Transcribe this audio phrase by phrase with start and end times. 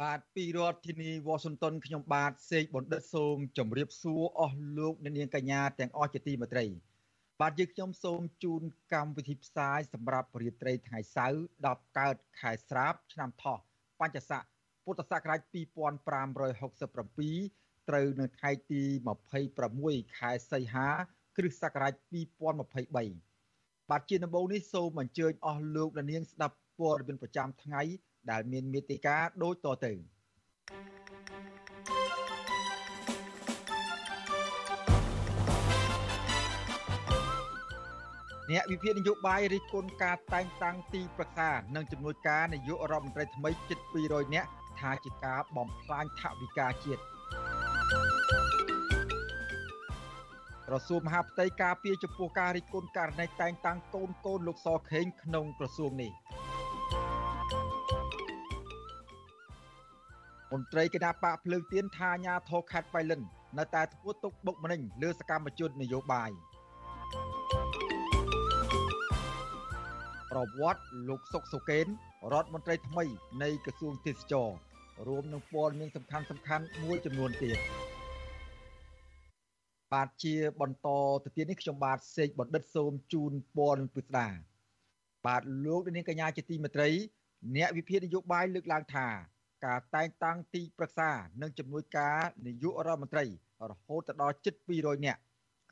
[0.00, 6.66] បាទពីរដ្ឋធានី Washington ខ្ញុំបាទសេកបណ្ឌិតសូមជម្រាបសួរអស់លោកអ្នកនាងកញ្ញាទាំងអស់ជាទីមេត្រី
[7.40, 8.62] បាទយើងខ្ញុំសូមជូន
[8.94, 13.58] កម្មវិធីផ្សាយសម្រាប់រាត្រីថ្ងៃសៅរ៍10កើតខែស្រាប ឆ្នាំថោះ
[14.00, 14.42] បញ្ញស័ក
[14.84, 15.54] ពុទ្ធសករាជ2567
[17.88, 18.82] ត្រូវនៅថ្ងៃទី
[19.50, 20.88] 26ខែសីហា
[21.36, 21.92] គ្រិស្តសករាជ
[22.72, 27.82] 2023បាទជាដំបូងនេះសូមអញ្ជើញអស់លោកអ្នកនាងស្ដាប់ព័ត៌មានប្រចាំថ្ងៃ
[28.30, 29.92] ដែលមានមេតិការដូចតទៅ
[38.50, 44.48] អ្នកវិភាគនយោបាយរិះគន់ការតែងតាំងទីប្រឹក្សានិងជំនួយការនាយករដ្ឋមន្ត្រីថ្មីជិត200នាក់
[44.80, 47.02] ថាជាការបំផ្លាញថវិកាជាតិ
[50.66, 56.12] ក្រសួងមហាផ្ទៃការពារចំពោះការរិះគន់ករណីតែងតាំងកូនកូនលោកសខេងក្នុងក្រសួងនេះ
[60.54, 63.20] មន្ត្រីគណៈបកភ្លើងទៀនថាញាធរខេត្តបៃលិន
[63.58, 66.30] នៅតែធ្វើទុកបុកម្នេញលើសកម្មជននយោបាយ
[70.30, 71.86] ប្រវត្តិលោកសុកសុកេន
[72.32, 73.04] រដ្ឋមន្ត្រីថ្មី
[73.42, 74.50] នៃក្រសួងទេសចរ
[75.08, 77.58] រួមនឹងព័ត៌មានសំខាន់សំខាន់មួយចំនួនទៀត
[79.92, 80.88] បាទជាបន្ត
[81.24, 84.28] ទៅទៀតនេះខ្ញុំបាទសេកបណ្ឌិតសូមជូនព័ត៌មានពិស្ដា
[85.26, 86.88] បាទលោកនាងកញ្ញាជាទីមេត្រី
[87.56, 89.08] អ្នកវិភាគនយោបាយលើកឡើងថា
[89.66, 91.10] ការតែងតាំងទីប្រឹក្សា
[91.42, 93.24] និងជំនួយការនាយករដ្ឋមន្ត្រី
[93.70, 95.20] រហូតដល់ជិត200នាក់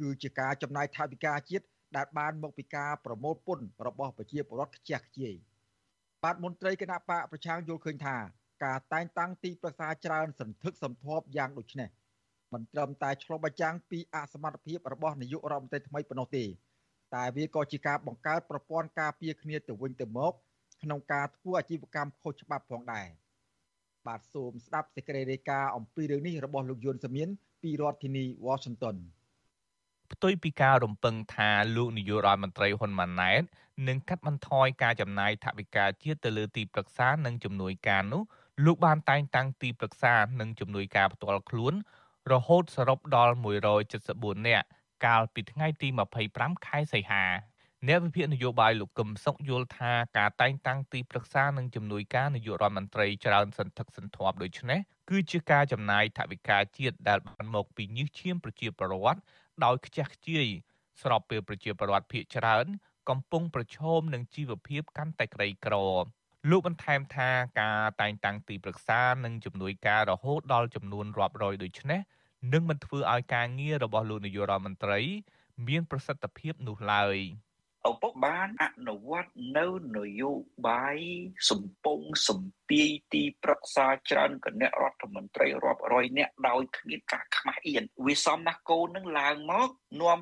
[0.01, 1.67] គឺជាការចំណាយថវិកាជាតិ
[1.97, 5.35] ដែលបានមកពីការប្រមូលពន្ធរបស់ប្រជាពលរដ្ឋខ្ជះខ្ជាយ
[6.25, 8.17] បាទមន្ត្រីគណៈបកប្រឆាំងយល់ឃើញថា
[8.65, 11.89] ការតែងតាំងទីប្រឹក្សាច្រើនសន្ធឹកសន្ធាប់យ៉ាងដូចនេះ
[12.53, 16.45] មិនត្រឹមតែឆ្លុះបញ្ចាំងពីអសមត្ថភាពរបស់នាយករដ្ឋមន្ត្រីថ្មីប៉ុណ្ណោះទេ
[17.15, 20.33] តែវាក៏ជាការបង្កើតប្រព័ន្ធការពារគ្នាទៅវិញទៅមក
[20.83, 23.09] ក្នុងការធ្វើអាជីវកម្មខុសច្បាប់ផងដែរ
[24.09, 27.29] បាទសូមស្ដាប់សេចក្តីរាយការណ៍អំពីរឿងនេះរបស់លោកយុនសមៀន
[27.63, 28.97] ពីរដ្ឋធានី Washington
[30.13, 33.43] ផ្ទុយពីការរំពឹងថាលោកនាយករដ្ឋមន្ត្រីហ៊ុនម៉ាណែត
[33.89, 38.23] នឹងកាត់បន្ថយការចំណាយថវិកាជាតិទៅលើទីប្រឹក្សានិងជំនួយការនោះ
[38.65, 41.75] លោកបានតែងតាំងទីប្រឹក្សានិងជំនួយការផ្ទាល់ខ្លួន
[42.33, 43.35] រហូតសរុបដល់
[43.91, 44.67] 174នាក់
[45.07, 45.89] កាលពីថ្ងៃទី
[46.29, 47.25] 25ខែសីហា
[47.87, 54.81] អ្នកវិភាគនយោបាយលោកកឹមសុខយល់ថាការតែងតាំងទីប្រឹក្សានិងជំនួយការនាយករដ្ឋមន្ត្រីច្រើនសន្ធឹកសន្ធាប់ដូចនេះ
[55.11, 59.21] គឺជាការចំណាយថវិកាជាតិដែលបានមកពីញើសឈាមប្រជាពលរដ្ឋ
[59.65, 60.47] ដោយខ្ជះខ្ជាយ
[61.03, 62.67] ស្របពេលប្រជាពលរដ្ឋភៀសច្រើន
[63.09, 65.75] កំពុងប្រឈមនឹងជីវភាពកាន់តែក្រីក្រ
[66.51, 67.31] លោកបន្ថែមថា
[67.61, 72.01] ការតែងតាំងទីប្រឹក្សានិងជំនួយការរហូតដល់ចំនួនរាប់រយដូចនេះ
[72.53, 75.01] នឹងមិនធ្វើឲ្យការងាររបស់លោកនាយករដ្ឋមន្ត្រី
[75.69, 77.19] មានប្រសិទ្ធភាពនោះឡើយ
[77.89, 79.67] ឪពុកបានអនុវត្តនៅ
[79.97, 80.33] នយោ
[80.69, 80.99] បាយ
[81.51, 89.71] សំពងសំពីយទីប្រឹក្សាច្រើនគណៈរដ្ឋមន្ត្រីរាប់រយនាក់ដោយគ្មានការខ្មាស់អៀនវាសមណាស់កូននឹងឡើងមក
[90.03, 90.21] នាំ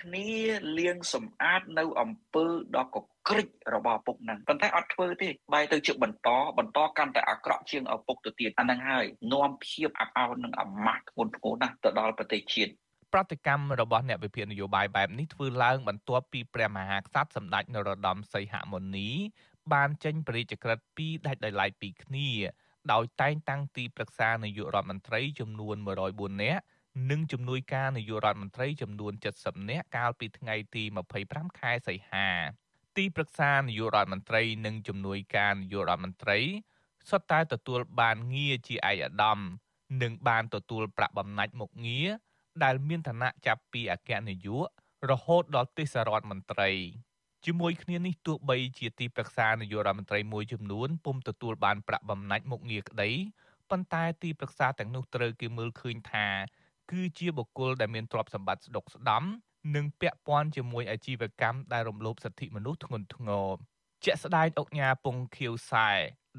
[0.00, 0.30] គ្នា
[0.78, 2.46] លៀងសម្អាតនៅអំពើ
[2.76, 6.28] ដ៏កក្រិចរបស់ឪពុកហ្នឹងប៉ុន្តែអត់ធ្វើទេបែរទៅជាបន្ត
[6.58, 12.72] បន្តកាន់តែអាក្រក់ជាងឪពុកទៅទៀតអាហ្នឹងហើយនាំភាពអាប់អោននិងអាម៉ាស់ធ្ងន់ធ្ងរណាស់ទៅដល់ប្រទេសជាតិ
[13.16, 19.08] ប្រតិកម្មរបស់អ្នកវិភាគនយោបាយបែបនេះធ្វើឡើងបន្ទាប់ពីព្រះមហាក្សត្រសម្ដេចនរោត្តមសីហមុនី
[19.72, 22.28] បានចេញព្រះរាជក្រឹត្យពីរដាច់ដោយឡែកពីគ្នា
[22.92, 25.76] ដោយតែងតាំងទីប្រឹក្សានាយករដ្ឋមន្ត្រីចំនួន
[26.08, 26.62] 104នាក់
[27.10, 30.82] និងជំនួយការនាយករដ្ឋមន្ត្រីចំនួន70នាក់កាលពីថ្ងៃទី
[31.22, 32.28] 25ខែសីហា
[32.96, 36.38] ទីប្រឹក្សានាយករដ្ឋមន្ត្រីនិងជំនួយការនាយករដ្ឋមន្ត្រី
[37.10, 39.38] សុទ្ធតែទទួលបានងារជាឯកឧត្តម
[40.02, 42.08] និងបានទទួលប្រាក់បំណាច់មុខងារ
[42.64, 44.66] ដែលមានឋានៈចាប់ពីអគ្គនាយក
[45.10, 46.70] រហូតដល់ទេសរដ្ឋមន្ត្រី
[47.44, 53.10] ជាមួយគ្នានេះទោះបីជាទីប្រឹក្សានាយករដ្ឋមន្ត្រីមួយចំនួនពុំទទួលបានប្រាក់បំណាច់មុខងារក្តី
[53.70, 56.26] ប៉ុន្តែទីប្រឹក្សាទាំងនោះត្រូវគេមើលឃើញថា
[56.90, 59.22] គឺជាបុគ្គលដែលមានទ្រព្យសម្បត្តិស្ដុកស្ដំ
[59.74, 63.48] និងពាក់ព័ន្ធជាមួយអាជីវកម្មដែលរំលោភសិទ្ធិមនុស្សធ្ងន់ធ្ងរ
[64.04, 65.88] ជាក់ស្ដែងអុកញ៉ាពងខៀវសែ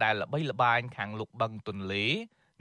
[0.03, 2.05] ដែលល្បីល្បាញខាងលុកបឹងទន្លេ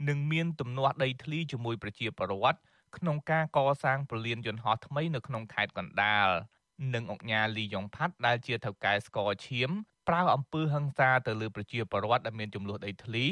[0.07, 2.59] និងមានទំនាស់ដីធ្លីជាមួយប្រជាពលរដ្ឋ
[2.95, 6.29] ក្នុងការកសាងព្រលានយន្តហោះថ្មីនៅក្នុងខេត្តកណ្ដាល
[6.93, 9.69] និងអុកញ៉ាលីយ៉ុងផាត់ដែលជាថៅកែស្ករឈាម
[10.07, 13.25] ប្រើអំពើហិង្សាទៅលើប្រជាពលរដ្ឋដែលមានចំនួនដីធ្លី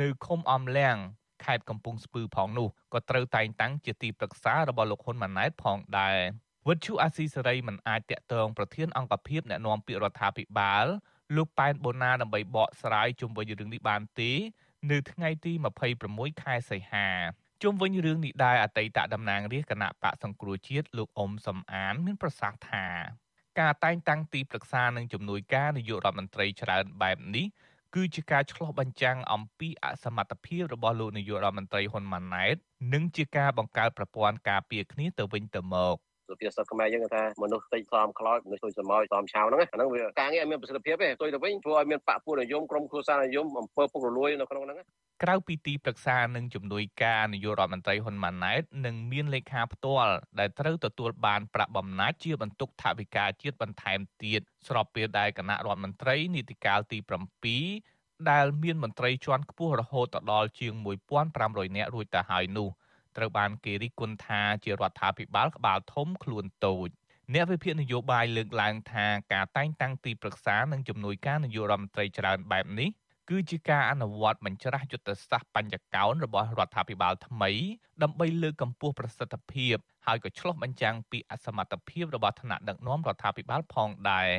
[0.00, 0.96] នៅឃុំអំលៀង
[1.44, 6.18] ខេត្តកំពង់ស្ពឺផងនោះក៏ត្រូវតែងតាំងជាទីប្រឹក្សារបស់លោកហ៊ុនម៉ាណែតផងដែរ
[6.68, 10.86] វិទ្យុអាស៊ីសេរីមិនអាចតាក់ទងប្រធានអង្គភិបអ្នកណែនាំពាក្យរដ្ឋាភិបាល
[11.36, 14.32] លោកប៉ែនបូណាដើម្បីបកស្រាយជុំវិញរឿងនេះបានទេ
[14.90, 15.52] នៅថ្ងៃទី
[15.98, 17.08] 26ខែសីហា
[17.62, 22.86] ជុំវិញរឿងនេះដែរអតីតតំណាងរាជគណៈបកសង្គ្រោះជាតិលោកអ៊ុំសំអាន មានប្រសាសន៍ថា
[23.60, 27.46] ការតែងតាំងទីប្រឹក្សានិងជំនួយការនាយករដ្ឋមន្ត្រីច្រើនបែបនេះ
[27.94, 32.56] គឺជាការឆ្លោះបញ្ចាំងអំពីអសមត្ថភាពរបស់លោកនាយករដ្ឋមន្ត្រីហ៊ុនម៉ាណែត
[32.94, 35.96] និងជាការបង្កើតប្រព័ន្ធការពារគ្នាទៅវិញទៅមក
[36.30, 44.78] សុភាសិតខ្មែរយើងថាមនុស្សតិចខ្លោមខ្លោចមនុស្សទុយសមោចសំឆៅហ្នឹងអាហ្នឹងវាការងារអត់មានប្រសិទ្ធភាពទេទុយទៅវិញធ្វើឲ្យមានបពុនិយមក្រុមគ្រួសារនិយមអំពើពុករលួយនៅក្នុងហ្នឹង
[45.22, 60.72] ក្រៅពីទីប្រឹក្សានិងជំនួយការនាយករដ្ឋមន្ត្រីហ៊ុនម៉ាណែតនឹងមានលេខាផ្ទាល់ដែលត្រូវទទួលបានប្រាក់បំណាច់ជាបន្ទុកថវិកាជាតិបន្ថែមទៀតស្របពេលដែលគណៈរដ្ឋមន្ត្រីនីតិកាលទី7ដែលមានមន្ត្រីជាន់ខ្ពស់រហូតដល់ជាង
[61.24, 62.68] 1500នាក់រួចទៅហើយនោះ
[63.16, 66.88] ត្រូវបានគេរិះគន់ថាជារដ្ឋាភិបាលក្បាលធំខ្លួនតូច
[67.34, 72.90] អ្នកវិភាគនយោបាយលើកឡើងថាការតែងតាំងទីប្រឹក្សានិងជំនួយការនយោបាយរដ្ឋមន្ត្រីច្រើនបែបនេះ
[73.30, 77.50] គឺជាការអនុវត្តបញ្ច្រាស់យុទ្ធសាស្ត្របញ្ញកោណរបស់រដ្ឋាភិបាលថ្មី
[78.02, 79.76] ដើម្បីលើកកម្ពស់ប្រសិទ្ធភាព
[80.06, 84.30] ហើយក៏ឆ្លុះបញ្ចាំងពីអសមត្ថភាពរបស់ថ្នាក់ដឹកនាំរដ្ឋាភិបាលផងដែរ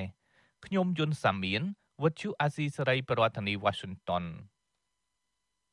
[0.65, 1.61] ខ្ញុំយុនសាមៀន
[2.03, 4.23] វិទ្យុអាស៊ីសេរីប្រធានាធិបតី Washington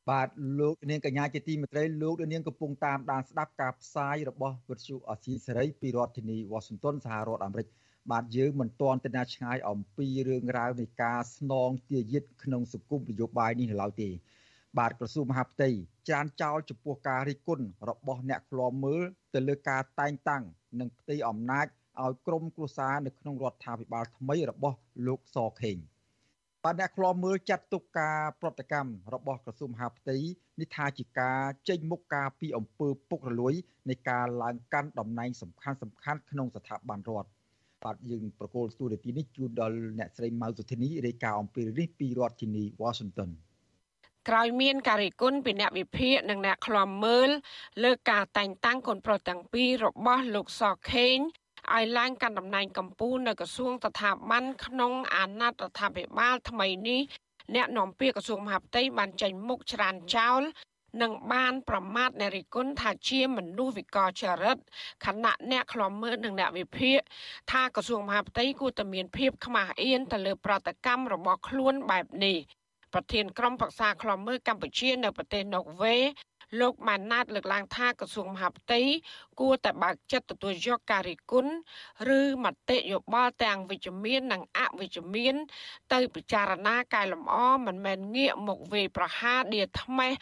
[0.09, 0.29] បាទ
[0.59, 7.67] លោកនាងកញ្ញាជាទីមេត្រីលោកនាងកំពុងតាមដានស្ដាប់ការផ្សាយរបស់វិទ្យុអស៊ីសេរីពីរដ្ឋធានី Washington សហរដ្ឋអាមេរិក
[8.11, 14.09] បាទយើងមិនទាន់ទៅណាឆ្ងាយអំពីរឿងរ៉ាវនៃការស្នងទាយាទក្នុងសង្គមនយោបាយនេះនៅឡើយទេ
[14.77, 15.69] បាទក្រសួងមហាផ្ទៃ
[16.09, 19.01] ចានចោលចំពោះការរិះគន់របស់អ្នកខ្លាំមើល
[19.33, 20.43] ទៅលើការតែងតាំង
[20.79, 21.65] និងផ្ទៃអំណាច
[22.03, 24.77] ឲ្យក្រមគ្រួសារនៅក្នុងរដ្ឋាភិបាលថ្មីរបស់
[25.07, 25.77] លោកសខេង។
[26.65, 30.17] បាទអ្នកខ្លាំមើលចាត់ទុកការប្រតិកម្មរបស់ក្រសួងមហាផ្ទៃ
[30.59, 33.53] នេះថាជាការចេញមុខការពីអំពើពុករលួយ
[33.89, 37.29] នៃការឡើងកាន់តំណែងសំខាន់សំខាន់ក្នុងស្ថាប័នរដ្ឋ
[37.83, 43.29] បាទយើងប្រកូលស្ទូឌីទីនេះជូនដល់អ្នកស្រីម៉ៅសុធីនីរាយការណ៍អំពីនេះពីរដ្ឋធានី Washington
[44.29, 47.29] ក្រោយមានការរិះគន់ពីអ្នកវិភាគនិងអ្នកខ្លាំមើល
[47.83, 51.17] លើការតែងតាំងកូនប្រុសទាំងពីររបស់លោកសខេង
[51.75, 57.01] ឲ្យឡើងកាន់តំណែងកម្ពុជានៅក្រសួងស្ថាប័នក្នុងអាណត្តិរដ្ឋាភិបាលថ្មីនេះ
[57.55, 60.41] អ្នកនាំពាក្យក្រសួងមហាផ្ទៃបានចេញមុខច្រានចោល
[61.01, 64.57] និងបានប្រមាថអ្នករិគុណថាជាមនុស្សវិកលចរិត
[65.05, 66.99] ខណៈអ្នកខ្លំមើលនិងអ្នកវិភាគ
[67.51, 72.37] ថាក្រសួងមហាផ្ទៃគួរតែមានភាពខ្មាស់អៀនទៅលើប្រតិកម្មរបស់ខ្លួនបែបនេះ
[72.93, 75.97] ប្រធានក្រុមប្រឹក្សាខ្លំមើលកម្ពុជានៅប្រទេសណូវេ
[76.59, 78.81] លោកម៉ាណាតលើកឡើងថាក្រសួងមហាផ្ទៃ
[79.39, 81.53] គួរតែបើកចិត្តទទួលយកការរិះគន់
[82.17, 85.35] ឬមតិយោបល់ទាំងវិជ្ជមាននិងអវិជ្ជមាន
[85.93, 90.13] ទៅពិចារណាកែលម្អមិនមែនងាកមកវេប្រហារដៀថ្មេះ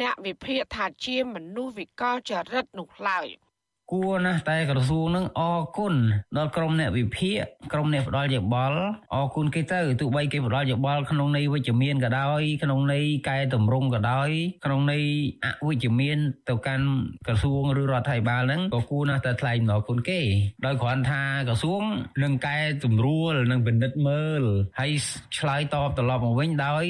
[0.00, 3.28] អ្នកវិភាគថាជាមនុស្សវិកលចរិតនោះឡើយ។
[3.92, 5.94] គួរណាស់តែក្រសួងនឹងអរគុណ
[6.36, 7.38] ដល់ក្រមអ្នកវិភាគ
[7.72, 8.78] ក្រមអ្នកផ្ដល់យោបល់
[9.14, 14.30] អរគុណគេទៅទោះបីគេផ្ដល់យោបល់ក្នុងន័យវិជ្ជមានក៏ដោយក្នុងន័យកែតម្រង់ក៏ដោយ
[14.64, 15.04] ក្នុងន័យ
[15.44, 16.86] អវិជ្ជមានទៅកាន់
[17.26, 20.20] ក្រសួងឬរដ្ឋាភិបាលហ្នឹងក៏គួរណាស់តែថ្លែងអំណរគុណគេ
[20.66, 21.82] ដោយគ្រាន់ថាក្រសួង
[22.22, 24.42] នឹងកែតម្រួលនិងពិនិត្យមើល
[24.80, 24.92] ហើយ
[25.38, 26.84] ឆ្លើយតបត្រឡប់មកវិញដោយ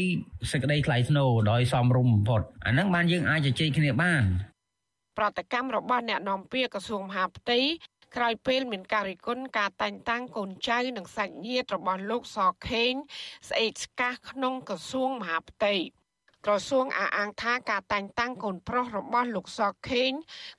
[0.51, 4.25] សេចក្តីថ្លៃថ្នូរដោយសមរម្យបំផុតអាហ្នឹងបានយើងអាចជជែកគ្នាបាន
[5.23, 7.59] ប្រតិកម្មរបស់អ្នកនាំពាក្យក្រសួងមហាផ្ទៃ
[8.17, 12.93] ក្រោយពេលមានការរិះគន់ការតែងតាំងកូនចៅនិងសាច់ញាតិរបស់លោកសខេង
[13.49, 15.75] ស្អេកស្កះក្នុងក្រសួងមហាផ្ទៃ
[16.47, 19.61] ក្រសួងអះអាងថាការតែងតាំងកូនប្រុសរបស់លោកស
[19.91, 20.11] ខេង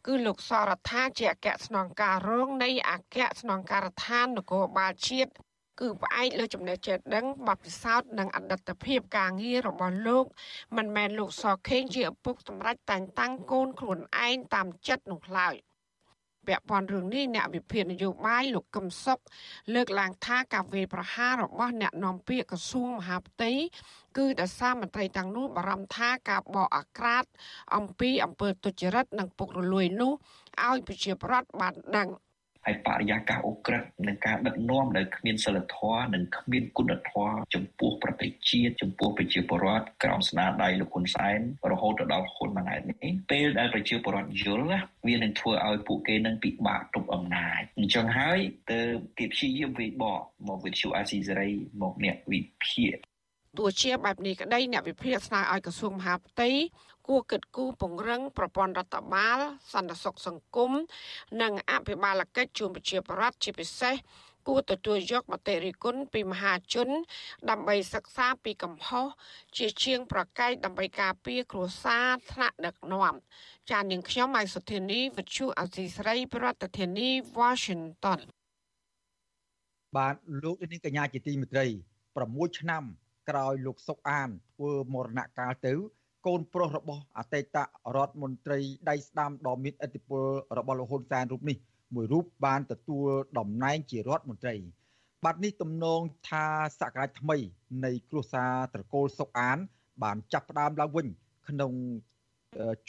[0.07, 5.31] គឺលោកសរដ្ឋាជាអគ្គស្នងការរងនៃអគ្គស្នងការដ្ឋាននគរបាលជាតិ
[5.81, 10.25] គឺផ្អែកលើចំណេះចេះដឹងបទពិសោធន៍និងអតីតភាពការងាររបស់លោក
[10.77, 15.55] មិនមែនលោកសខេងជាឪពុកសម្រាប់តែងតាំងកូនខ្លួនឯងតាមចិត្តនោះឡើយ
[16.47, 19.19] ពាក់ព័ន្ធរឿងនេះអ្នកវិភាគនយោបាយលោកកឹមសុខ
[19.73, 23.51] លើកឡើងថាការវេប្រហាររបស់អ្នកនាំពាក្យក្រសួងមហាផ្ទៃ
[24.17, 27.25] គឺដោយសារមន្ត្រីទាំងនោះបារម្ភថាការបកអាក្រាត
[27.75, 30.13] អំពីអំពើទុច្ចរិតនិងពុករលួយនោះ
[30.67, 32.09] ឲ្យប្រជាប្រដ្ឋបានដឹង។
[32.65, 41.39] ហើយបរិយាកាសអូក្រិតនិងការដឹកនាំដែលគ្មានសិលធម៌និងគ្មានគុណធម៌ចំពោះប្រទេសជាតិចំពោះប្រជាពលរដ្ឋក្រោមស្នាដៃលោកហ៊ុនសែន
[41.71, 44.65] រហូតទៅដល់ហ៊ុនម៉ាណែតនេះពេលដែលប្រជាពលរដ្ឋយល់
[45.07, 48.39] វានឹងធ្វើឲ្យពួកគេនឹងពិបាកទប់អំណាចអញ្ចឹងហើយ
[48.71, 48.79] ទៅ
[49.17, 51.49] គេព្យាយាមវិបកមកវិទ្យុអាស៊ីសេរី
[51.81, 52.95] មកអ្នកវិភាគ
[53.57, 56.49] ទោះជាបែបនេះក្តីអ្នកវិភាគស្នើឲ្យក្រសួងមហាផ្ទៃ
[57.07, 59.39] គួរគិតគូរពង្រឹងប្រព័ន្ធរដ្ឋបាល
[59.73, 60.71] សន្តិសុខសង្គម
[61.41, 63.95] និងអភិបាលកិច្ចជូនប្រជាពលរដ្ឋជាពិសេស
[64.47, 66.89] គួរទទួលយកមតិរិះគន់ពីមហាជន
[67.49, 69.05] ដើម្បីសិក្សាពីកំហុស
[69.57, 73.13] ជាជាងប្រកែកដើម្បីការពារគ្រួសារថ្នាក់ដឹកនាំ
[73.71, 78.19] ចាននាងខ្ញុំម៉ៃសុធានីវិទ្យុអសីស្រីប្រធានាធិបតី Washington
[79.97, 81.65] បាទលោកនាងកញ្ញាជាទីមេត្រី
[82.11, 82.83] 6ឆ្នាំ
[83.29, 85.73] ក្រោយលោកសុកអានធ្វើមរណកាលទៅ
[86.27, 87.57] កូនប្រុសរបស់អតីត
[87.95, 88.59] រដ្ឋមន្ត្រី
[88.89, 90.25] ដៃស្ដាំដ៏មានឥទ្ធិពល
[90.57, 91.57] របស់លោកហ៊ុនសែនរូបនេះ
[91.95, 93.07] មួយរូបបានទទួល
[93.39, 94.55] តំណែងជារដ្ឋមន្ត្រី
[95.25, 96.45] បាត់នេះទំនងថា
[96.81, 97.37] សក្តានុថ្មី
[97.85, 99.57] នៃគ្រួសារត្រកូលសុកអាន
[100.03, 101.07] បានចាប់ផ្ដើមឡើងវិញ
[101.49, 101.73] ក្នុង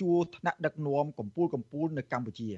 [0.01, 2.51] ជួរថ្នាក់ដឹកនាំកម្ពុជាកម្ពុជានៅកម្ពុជា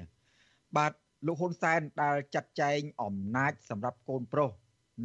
[0.77, 0.91] បាទ
[1.27, 4.49] លោកហ៊ុនសែនដែលចាត់ចែងអំណាចសម្រាប់កូនប្រុស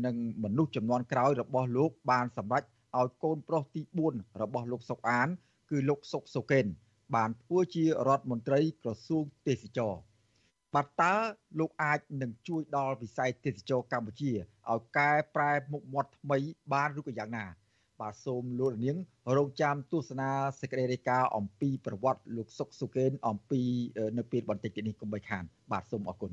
[0.04, 2.62] និងមនុស្សចំនួនក្រោយរបស់លោកបានសម្រេច
[2.98, 3.82] ឲ្យកូនប្រុសទី
[4.12, 5.28] 4របស់លោកសុកអាន
[5.70, 6.66] គឺលោកសុកសូកេន
[7.14, 9.94] បានធ្វើជារដ្ឋមន្ត្រីក្រសួងទេសចរ
[10.74, 11.14] បាទតើ
[11.58, 16.38] លោកអាចនឹងជួយដល់វិស័យទេសចរកម្ពុជាឲ្យកែប្រែមុខមាត់ថ្មី
[16.72, 17.46] បានឬក៏យ៉ាងណា
[18.00, 18.96] បាទសូមលោកនាង
[19.36, 20.30] រងចាំទស្សនា
[20.60, 23.60] សេចក្តីរាយការណ៍អំពីប្រវត្តិលោកសុកសុកេនអំពី
[24.18, 26.32] នៅពេលបន្តិចនេះកុំបីខាន បាទសូមអរគុណ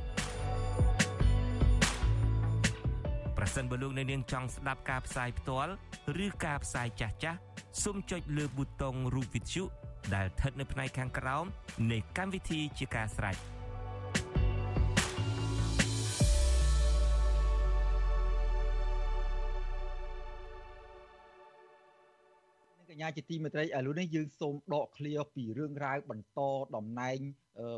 [3.43, 5.71] ប្រសិនបើលោកអ្នកនាងចង់ស្ដាប់ការផ្សាយផ្ទាល់
[6.25, 7.39] ឬការផ្សាយចាស់ចាស់
[7.83, 9.63] សូមចុចលើប៊ូតុងរូប Vithu
[10.13, 11.45] ដែលស្ថិតនៅផ្នែកខាងក្រោម
[11.91, 13.35] នៃកម្មវិធីជាការស្រេច
[22.89, 26.39] កញ្ញាជាទីមេត្រីឥឡូវនេះយើងសូមដកឃ្លាពីរឿងរ៉ាវបន្ត
[26.75, 27.19] តំណែង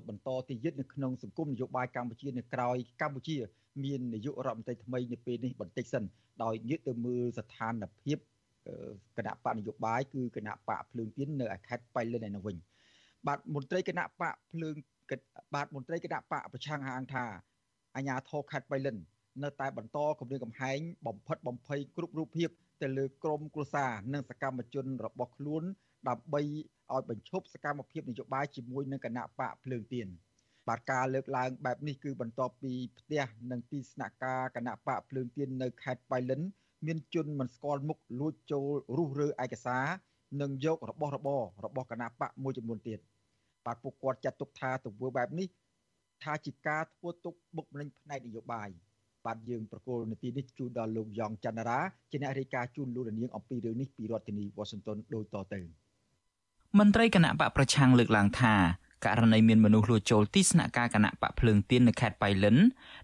[0.08, 2.70] បន្តទីយិត្តនៅក្នុងសង្គមនយោបាយកម្ពុជានៅក្រៅ
[3.02, 3.38] កម្ពុជា
[3.84, 6.04] មាននាយករដ្ឋមន្ត្រីថ្មីនៅពេលនេះបន្តិចសិន
[6.44, 8.18] ដោយងាកទៅមើលស្ថានភាព
[9.18, 12.56] គណៈបកនយោបាយគឺគណៈបកភ្លើងទៀននៅខេត្តបៃលិនឯនោះវិញ
[13.28, 14.75] បាទមន្ត្រីគណៈបកភ្លើង
[15.56, 17.25] បាទមន្ត្រីគណៈបកប្រឆាំងហាងថា
[17.96, 18.98] អាញាធរខេត្តបៃលិន
[19.44, 22.50] នៅតែបន្តគម្រាមកំហែងបំផិតបំភ័យគ្រប់រូបភាព
[22.82, 25.63] ទៅលើក្រមគ្រួសារនិងសកម្មជនរបស់ខ្លួន
[26.10, 26.42] ដើម្បី
[26.96, 30.08] ឲ្យបញ្ឈប់សកម្មភាពនយោបាយជាមួយនឹងគណៈបកភ្លើងទៀន
[30.68, 36.42] បាទការលើកឡើងបែបនេះគឺបន្ទាប់ពីផ្ទះនិងទីស្នាក់ការគណៈបកភ្លើងទៀននៅខេត្តបៃលិន
[36.86, 39.86] មានជនមិនស្គាល់មុខលួចចូលរុះរើឯកសារ
[40.42, 43.00] និងយករបស់របររបស់គណៈបកមួយចំនួនទៀត
[43.66, 45.48] បាទពួកគាត់ចាត់ទុកថាទង្វើបែបនេះ
[46.24, 48.70] ថាជាការធ្វើទុកបុកម្នេញផ្នែកនយោបាយ
[49.26, 51.80] បាទយើងប្រកូលនាទីនេះជូនដល់លោកយ៉ងច័ន្ទរា
[52.12, 55.62] ជាអ្នករាយការណ៍ជូនលោកនាងអំពីរឿងនេះពីរដ្ឋធានី Washington ដូចតទៅ
[56.80, 58.56] មន្ត្រីគណៈបកប្រឆាំងលើកឡើងថា
[59.06, 62.58] ករណីមានមនុស្សលួចចូលទីស្នាក់ការគណៈបកភ្លើងទៀននៅខេត្តបៃលិន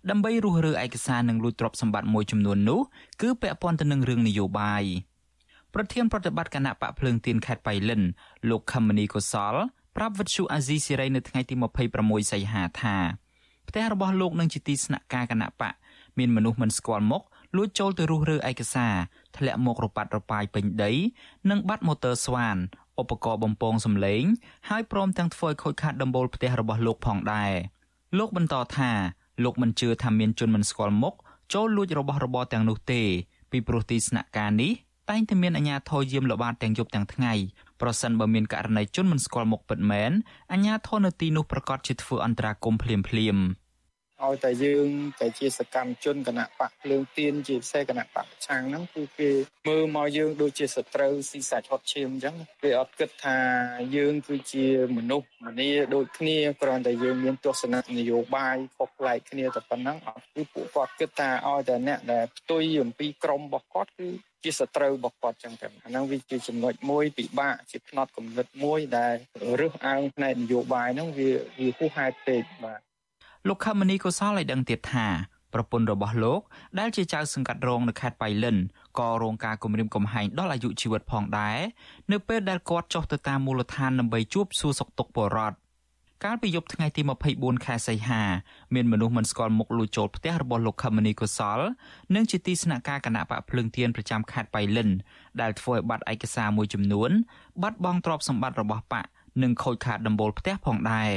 [0.09, 2.79] ដើម្បីរុះរើឯកសារនិងលួចទ្រព្យសម្បត្តិមួយចំនួននោះ
[3.21, 4.83] គឺពាក់ព័ន្ធទៅនឹងរឿងនយោបាយ
[5.73, 8.01] ប្រធានប្រតិបត្តិគណៈបកភ្លើងទៀនខេត្តបៃលិន
[8.49, 9.55] លោកខមនីកុសល
[9.97, 11.55] ប្រាប់វិទ្យុអាស៊ីសេរីនៅថ្ងៃទី
[11.93, 12.97] 26សីហាថា
[13.67, 15.73] ផ្ទះរបស់លោកនឹងជាទីស្នាក់ការគណៈបក
[16.17, 17.23] មានមនុស្សមិនស្គាល់មុខ
[17.55, 18.95] លួចចូលទៅរុះរើឯកសារ
[19.37, 20.91] ធ្លាក់មករប៉ាត់រប៉ាយពេញដី
[21.49, 22.57] និងបាត់ម៉ូទ័រស្វាន
[23.01, 24.23] ឧបករណ៍បំពងសម្លេង
[24.69, 27.51] ហើយព្រមទាំងធ្វើឲ្យខូចខាតដំបូលផ្ទះរបស់លោកផងដែរ
[28.17, 28.91] លោកបន្តថា
[29.43, 31.13] លោកមិនជឿថាមានជនមិនស្គាល់មុខ
[31.53, 33.01] ចូលលួចរបស់របរទាំងនោះទេ
[33.51, 34.71] ពីព្រោះទីស្នាក់ការនេះ
[35.09, 37.33] តែងតែមានអាជ្ញាធរយាមល្បាតទាំងយប់ទាំងថ្ងៃ
[37.81, 40.11] ប្រសិនបើមានករណីជនមិនស្គាល់មុខពិតមែន
[40.51, 43.45] អាជ្ញាធរនៅទីនោះប្រកាសជាធ្វើអន្តរាគមន៍ភ្លាមៗ
[44.25, 44.87] ឲ្យតែយើង
[45.19, 49.29] តែជាសកម្មជនគណៈបកភ្លើងទៀនជាពិសេសគណៈបកប្រឆាំងហ្នឹងគឺគេ
[49.67, 53.37] មើលមកយើងដូចជាសត្រូវស៊ីសាច់ហត់ឈាមអញ្ចឹងគេអត់គិតថា
[53.95, 54.65] យើងគឺជា
[54.97, 64.09] មនុស្សម្នាដូចគ្នាគ្រាន់តែយើងមានទស្សនៈនយោបាយខុសប្លែកគ្នាតែប៉ុណ្ណឹងអត់គឺពួកគាត់គិតថាឲ្យតែអ្នកដែលផ្ទុយអំពីក្រមរបស់គាត់គឺ
[64.43, 69.15] ជាសត្រូវរបស់គាត់ចឹងទៅអាហ្នឹងវាជាចំណុចមួយពិបាកជាផ្នត់គំនិតមួយដែល
[69.59, 72.81] រើសអើងផ្នែកនយោបាយហ្នឹងវាវាហួសហេតុពេកបាទ
[73.47, 75.07] លោកខមនីកុសលឲ្យដឹងទៀតថា
[75.53, 76.41] ប្រពន្ធរបស់លោក
[76.79, 78.57] ដែលជាចៅសង្កាត់រងនៅខេត្តបៃលិន
[78.99, 81.57] ក៏រងការគំរាមកំហែងដល់អាយុជីវិតផងដែរ
[82.11, 85.57] នៅពេលដែលគាត់ចុះទៅតាមមូលដ្ឋានដើម្បីជួបសួរសុខទុក្ខពលរដ្ឋ
[86.23, 87.01] កាលពីយប់ថ្ងៃទី
[87.33, 88.21] 24ខែសីហា
[88.73, 91.59] មានមនុស្សមិនស្គាល់មុខលួចចូលផ្ទះរបស់លោកខមនីកុសល
[92.15, 94.89] និងជាទីស្នាក់ការគណៈបកភ្លឹងទៀនប្រចាំខេត្តបៃលិន
[95.41, 97.11] ដែលធ្វើឲ្យបាត់ឯកសារមួយចំនួន
[97.61, 99.05] បាត់បង់ទ្រព្យសម្បត្តិរបស់បក
[99.43, 101.11] និងខូចខាតដំបូលផ្ទះផងដែរ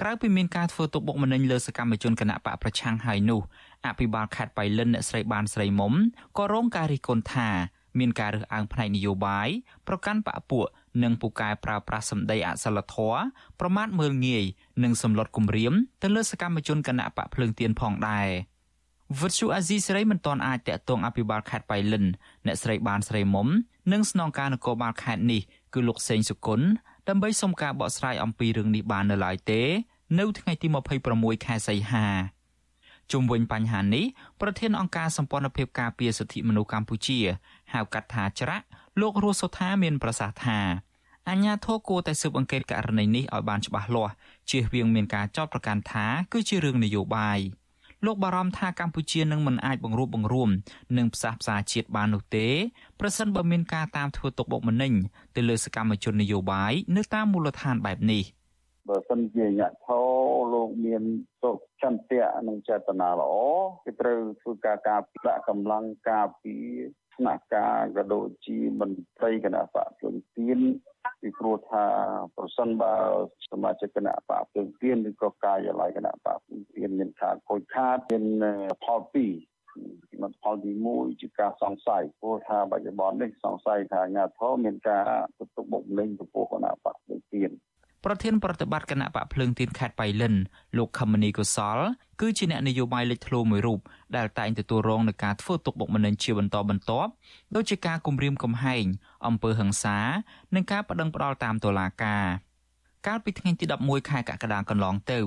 [0.00, 3.40] ក្រៅពីមានការធ្វើទុកបុកម្នេញលើសកម្មជនគណៈបកប្រឆាំងហើយនោះ
[3.86, 5.92] អភិបាលខេត្តបៃលិនអ្នកស្រីបានស្រីមុំ
[6.38, 7.48] ក៏រងការរិះគន់ថា
[7.98, 9.48] មានការរើសអើងផ្នែកនយោបាយ
[9.88, 10.66] ប្រកាន់បកពួក
[11.02, 13.20] និងពូកែប្រើប្រាស់សម្ដីអសិលធម៌
[13.60, 14.44] ប្រមាថមើលងាយ
[14.82, 18.28] និងសម្លុតគំរាមទៅលើសកម្មជនគណៈបកភ្លើងទៀនផងដែរ
[19.20, 22.04] វិទ្យុអាស៊ីសេរីមិនទាន់អាចតាក់ទងអភិបាលខេត្តបៃលិន
[22.46, 23.48] អ្នកស្រីបានស្រីមុំ
[23.92, 25.42] និងស្នងការនគរបាលខេត្តនេះ
[25.74, 26.66] គឺលោកសេងសុគន្ធ
[27.08, 29.62] ដើម្បីសុំការបកស្រាយអំពីរឿងនេះបាននៅឡើយទេ
[30.18, 30.68] នៅថ្ងៃទី
[31.06, 32.06] 26ខែសីហា
[33.12, 34.04] ជុំវិញបញ្ហានេះ
[34.40, 37.18] ប្រធានអង្គការសម្ព័ន្ធភាពការពារសិទ្ធិមនុស្សកម្ពុជា
[37.72, 38.66] ហៅកាត់ថាច្រាក់
[39.00, 40.58] លោករស់សុថាមានប្រសាសន៍ថា
[41.28, 44.12] អញ្ញាធរគួរតែស៊ើបអង្កេតករណីនេះឲ្យបានច្បាស់លាស់
[44.50, 47.38] ជៀសវាងមានការចោទប្រកាន់ថាគឺជារឿងនយោបាយ
[48.04, 50.50] លោកបារម្ភថាកម្ពុជានឹងមិនអាចបង្រួបបង្រួម
[50.96, 52.46] និងផ្សះផ្សាជាតិបាននោះទេ
[53.00, 54.92] ប្រសិនបើមានការតាមធ្វើទុកបុកម្នេញ
[55.36, 58.22] ទៅលើសកម្មជននយោបាយនៅតាមមូលដ្ឋានបែបនេះ
[58.88, 60.00] បើសិនជាញ៉ាក់ថោ
[60.52, 61.02] លោកមាន
[61.40, 63.32] សុខចន្ទៈនិងចេតនាល្អ
[63.84, 66.54] គេត្រូវធ្វើការការដាក់កម្លាំងការពី
[67.16, 70.60] ស្នាក់ការក៏ដូចជាមន្ត្រីគណៈបកភ្លឹងទៀន
[71.20, 71.84] ពីព្រោះថា
[72.36, 72.94] ប្រសិនបើ
[73.50, 78.24] សមាជិកគណៈបកភ្លឹងទៀនឬក៏ការិយាល័យគណៈបកភ្លឹងទៀនមានការខូចខាតមាន
[78.84, 79.32] ផលពីរ
[80.22, 85.04] មកផលទី1ជាការសង្ស័យព្រោះថាបច្ចុប្បន្ននេះសង្ស័យថាអាញាធរមានការ
[85.38, 87.50] ទុកបុកម្នេញចំពោះគណៈបកភ្លឹងទៀន
[88.08, 90.34] ប្រធានប្រតិបត្តិគណៈបកភ្លើងទៀនខេត្តបៃលិន
[90.76, 91.78] លោកខមនីកុសល
[92.20, 93.80] គឺជាអ្នកនយោបាយលេចធ្លោមួយរូប
[94.16, 97.10] ដែលតែងទទួលរងនឹងការធ្វើទុកបុកម្នេញជាបន្តបន្ទាប់
[97.54, 98.84] ដូចជាការគំរាមកំហែង
[99.26, 99.98] អំពើហិង្សា
[100.54, 102.24] និងការប្តឹងផ្តល់តាមតុលាការ
[103.06, 105.20] កាលពីថ្ងៃទី11ខែកក្កដាកន្លងទៅ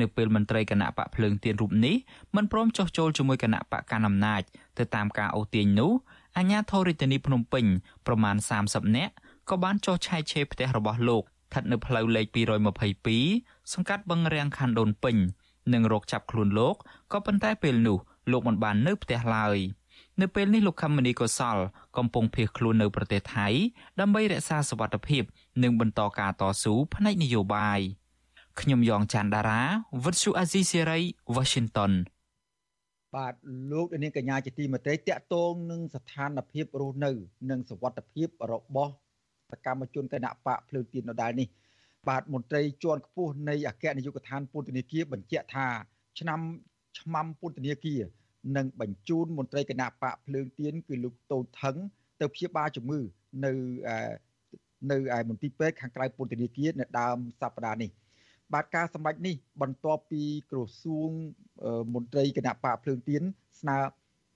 [0.00, 1.96] នៅពេលមន្ត្រីគណៈបកភ្លើងទៀនរូបនេះ
[2.36, 4.42] មិនព្រមចុះចូលជាមួយគណៈបកកណ្ដាលអំណាច
[4.78, 5.92] ទៅតាមការអូសទាញនោះ
[6.36, 7.64] អាជ្ញាធររាជធានីភ្នំពេញ
[8.06, 8.36] ប្រមាណ
[8.66, 9.12] 30នាក់
[9.50, 12.26] ក៏បានចុះឆែកឆេរផ្ទះរបស់លោក ស្ថិតនៅផ្លូវលេខ
[13.00, 15.16] 222សង្កាត់បឹងរាំងខណ្ឌដូនពេញ
[15.72, 16.76] និងរកចាប់ខ្លួនលោក
[17.12, 17.98] ក៏ប៉ុន្តែពេលនោះ
[18.30, 19.58] លោកមិនបាននៅផ្ទះឡើយ
[20.20, 21.56] នៅពេលនេះលោកខមនីកុសល
[21.96, 23.48] កំពុងភៀសខ្លួននៅប្រទេសថៃ
[24.00, 25.22] ដើម្បីរក្សាសុវត្ថិភាព
[25.62, 27.80] និងបន្តការតស៊ូផ្នែកនយោបាយ
[28.60, 29.62] ខ្ញុំយ៉ងច័ន្ទដារា
[30.04, 31.00] វិទ្យុអាស៊ីសេរី
[31.36, 31.92] Washington
[33.14, 33.34] បាទ
[33.72, 37.10] លោកនាងកញ្ញាជាទីមេត្រីតកតងនឹងស្ថានភាពរស់នៅ
[37.50, 38.92] និងសវត្ថភាពរបស់
[39.52, 41.48] សកម្មជនគណៈបកភ្លើងទៀនដដែលនេះ
[42.08, 45.66] បាទមន្ត្រីជាន់ខ្ពស់នៃអគ្គនាយកដ្ឋានពន្ធនាគារបញ្ជាក់ថា
[46.20, 46.40] ឆ្នាំ
[47.00, 48.02] ឆ្មាំពន្ធនាគារ
[48.56, 51.76] នឹងបញ្ជូនមន្ត្រីគណៈបកភ្លើងទៀនគឺលោកតូចថង
[52.20, 53.00] ទៅព្យាបាលជំងឺ
[53.44, 53.52] នៅ
[54.90, 57.90] នៅឯមន្ទីរពេទ្យខាងក្រៅពន្ធនាគារនៅដើមសប្តាហ៍នេះ
[58.52, 61.10] បាទការសម្ដែងនេះបន្ទាប់ពីក្រសួង
[61.94, 63.22] មន្ត្រីគណៈបកភ្លើងទៀន
[63.60, 63.78] ស្នើ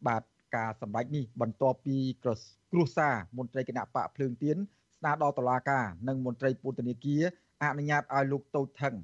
[0.07, 0.22] បាទ
[0.57, 4.57] ការសម្ដែងនេះបន្ទាប់ពីគ្រួសារមន្ត្រីគណៈបកភ្លើងទៀន
[4.98, 7.22] ស្នើដល់តុលាការនិងមន្ត្រីពន្ធនាគារ
[7.62, 8.94] អនុញ្ញាតឲ្យលោកតូចថង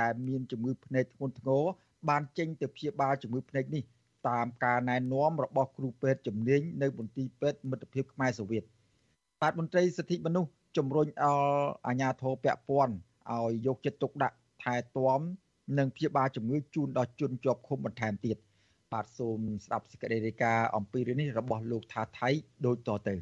[0.00, 1.64] ដែលមានជំងឺភ្នែកធ្ងន់ធ្ងរ
[2.08, 3.82] បានចេញទៅព្យាបាលជំងឺភ្នែកនេះ
[4.28, 8.64] តាមការណែនាំរបស់គ្រូពេទ្យជំនាញនៅមន្ទីរពេទ្យមិត្តភាពខ្មែរសូវៀត
[9.42, 11.14] បាទមន្ត្រីសិទ្ធិមនុស្សជំរុញឲ្យ
[11.86, 12.94] អាជ្ញាធរពាក់ព័ន្ធ
[13.32, 15.20] ឲ្យយកចិត្តទុកដាក់ថែទាំ
[15.78, 18.36] និងព្យាបាលជំងឺជូនដល់ជនជាប់ឃុំបន្ថែមទៀត
[18.92, 22.28] បាទសូមស្ដាប់សេចក្តីរាយការណ៍អំពីរឿងនេះរបស់លោកថាថៃ
[22.66, 23.14] ដូចតទៅ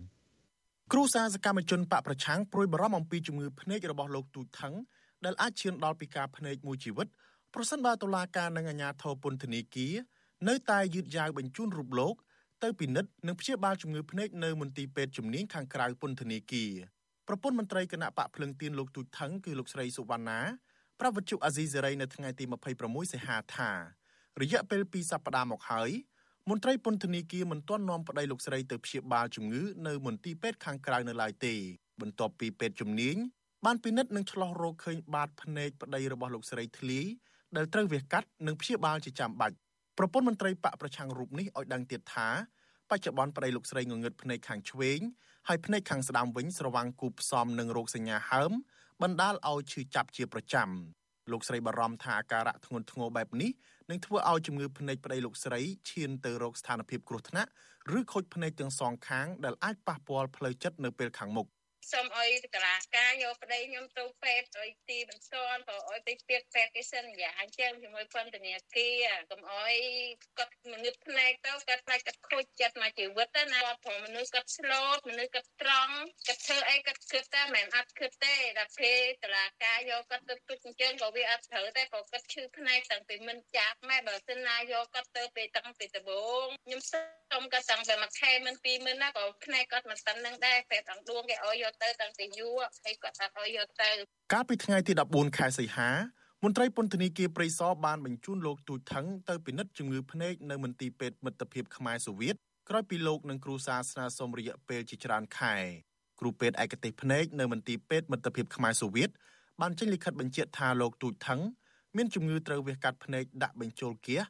[0.92, 4.74] គ្រូសាសកម្មជនបកប្រឆាំងព្រួយបារម្ភអំពីជំងឺភ្នែករបស់លោកទូចថង
[5.24, 7.06] ដែលអាចឈានដល់ពីការភ្នែកមួយជីវិត
[7.54, 9.94] ប្រសិនបើតុលាការនិងអាជ្ញាធរពន្ធនាគារ
[10.48, 12.14] នៅតែយឺតយ៉ាវបញ្ជូនរូបលោក
[12.62, 16.72] ទៅពិនិត្យនិងព្យាបាលជំងឺភ្នែកនៅមន្ទីរពេទ្យជំនាញខាងក្រៅពន្ធនាគារ
[17.28, 20.40] ប្រពន្ធមន្ត្រីគណៈបកភ្លឹងទៀនលោកទូចថងគឺលោកស្រីសុវណ្ណា
[21.00, 22.44] ប្រវត្តិជអាស៊ីសេរីនៅថ្ងៃទី
[22.78, 23.70] 26សីហាថា
[24.40, 25.90] រយៈពេល2សប្តាហ៍មកហើយ
[26.50, 31.54] មន្ត្រីពន្ធនាគារមិនទាន់នាំប្តីលោកស្រីទៅព្យាបាលជំងឺនៅមន្ទីរពេទ្យខាងក្រៅនៅឡើយទេ
[32.00, 33.16] បន្ទាប់ពីពេទ្យជំនាញ
[33.64, 37.06] បានពិនិត្យនិងឆ្លោះរកឃើញបាតភ្នែកប្តីរបស់លោកស្រីធ្លាយ
[37.56, 39.56] ដែលត្រូវវះកាត់និងព្យាបាលជាចាំបាច់
[39.98, 42.28] ប្រពន្ធមន្ត្រីបកប្រឆាំងរូបនេះឲ្យដឹងទៀតថា
[42.90, 45.00] បច្ចុប្បន្នប្តីលោកស្រីងងឹតភ្នែកខាងឆ្វេង
[45.48, 48.52] ហើយភ្នែកខាងស្ដាំវិញស្រវាំងគូផ្សំនឹងរោគសញ្ញាហើម
[49.02, 50.70] បណ្ដាលឲ្យឈឺចាប់ជាប្រចាំ
[51.30, 53.50] លោកស្រីបារម្ភថាអាការៈធ្ងន់ធ្ងរបែបនេះ
[53.90, 55.60] នឹងធ្វើឲ្យជំងឺភ្នែកប្តីលោកស្រី
[55.90, 57.50] ឈានទៅរកស្ថានភាពគ្រោះថ្នាក់
[57.98, 61.46] ឬខូចភ្នែកទាំងសងខាងដែលអាចប៉ះពាល់ផ្លូវចិត្តនៅពេលខាងមុខ
[61.92, 69.74] សូមឲ្យតារាការយកប្តីខ្ញុំទៅពេទ្យឲ្យទីបន្ទាន់ក៏ឲ្យទៅពេទ្យពេទ្យគេសិនយ៉ាងអញ្ចឹងជាមួយពន្ធនាគារកុំឲ្យ
[70.38, 75.94] គាត់ងឹតភ្នែកទៅគាត់ផ្នែកគាត់ខូចចិត្តមកជីវិតណាគាត់ព្រោះមនុស្សគាត់ស្លូតមនុស្សគាត់ត្រង់
[76.26, 92.52] គាត់ធ្វើអីគាត់គិតតែមិនអត់គិតទេដល់ពេលតារាការយកគាត់ទៅទុកអញ្ចឹងក៏វាអត់ត្រូវតែក៏គាត់ឈឺភ្នែកតាំងពីមិនចាប់ម៉ែបើសិនណាយកគាត់ទៅពេលតាំងពីដំបូងខ្ញុំសុំគាត់តាំងពីមួយខែមិនពីរមិនណាក៏ភ្នែកគាត់មិនស្ទន់នឹងដែរពេលអង្គដួងគេឲ្យយកទៅតាំងពីយូរ
[92.84, 93.90] ហើយគាត់អត់ឲ្យយកទៅ
[94.32, 95.90] កាលពីថ្ងៃទី14ខែសីហា
[96.44, 102.36] មន្ត្រីពន្ធនាគារព្រៃសរបានបញ្ជូនលោកទូចថងទៅពិនិត្យជំងឺភ្នែកនៅមន្ទីរពេទ្យមិត្តភាពខ្មែរសូវៀត
[102.68, 105.56] ក្រោយពីលោកនិងគ្រូសាស្ត្រាសុំរយៈពេលជាច្រើនខែ
[106.20, 109.10] គ្រូពេទ្យឯកទេសភ្នែកនៅមន្ទីរពេទ្យមិត្តភាពខ្មែរសូវៀត
[109.60, 111.40] បានចេញលិខិតបញ្ជាក់ថាលោកទូចថង
[111.96, 114.22] មានជំងឺត្រូវវះកាត់ភ្នែកដាក់បញ្ចូលគៀស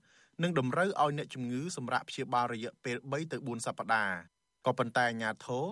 [0.42, 4.18] និងតម្រូវឲ្យអ្នកជំងឺសម្រាប់ព្យាបាលរយៈពេល3ទៅ4សប្តាហ៍
[4.66, 5.64] ក៏ប៉ុន្តែអាជ្ញាធរ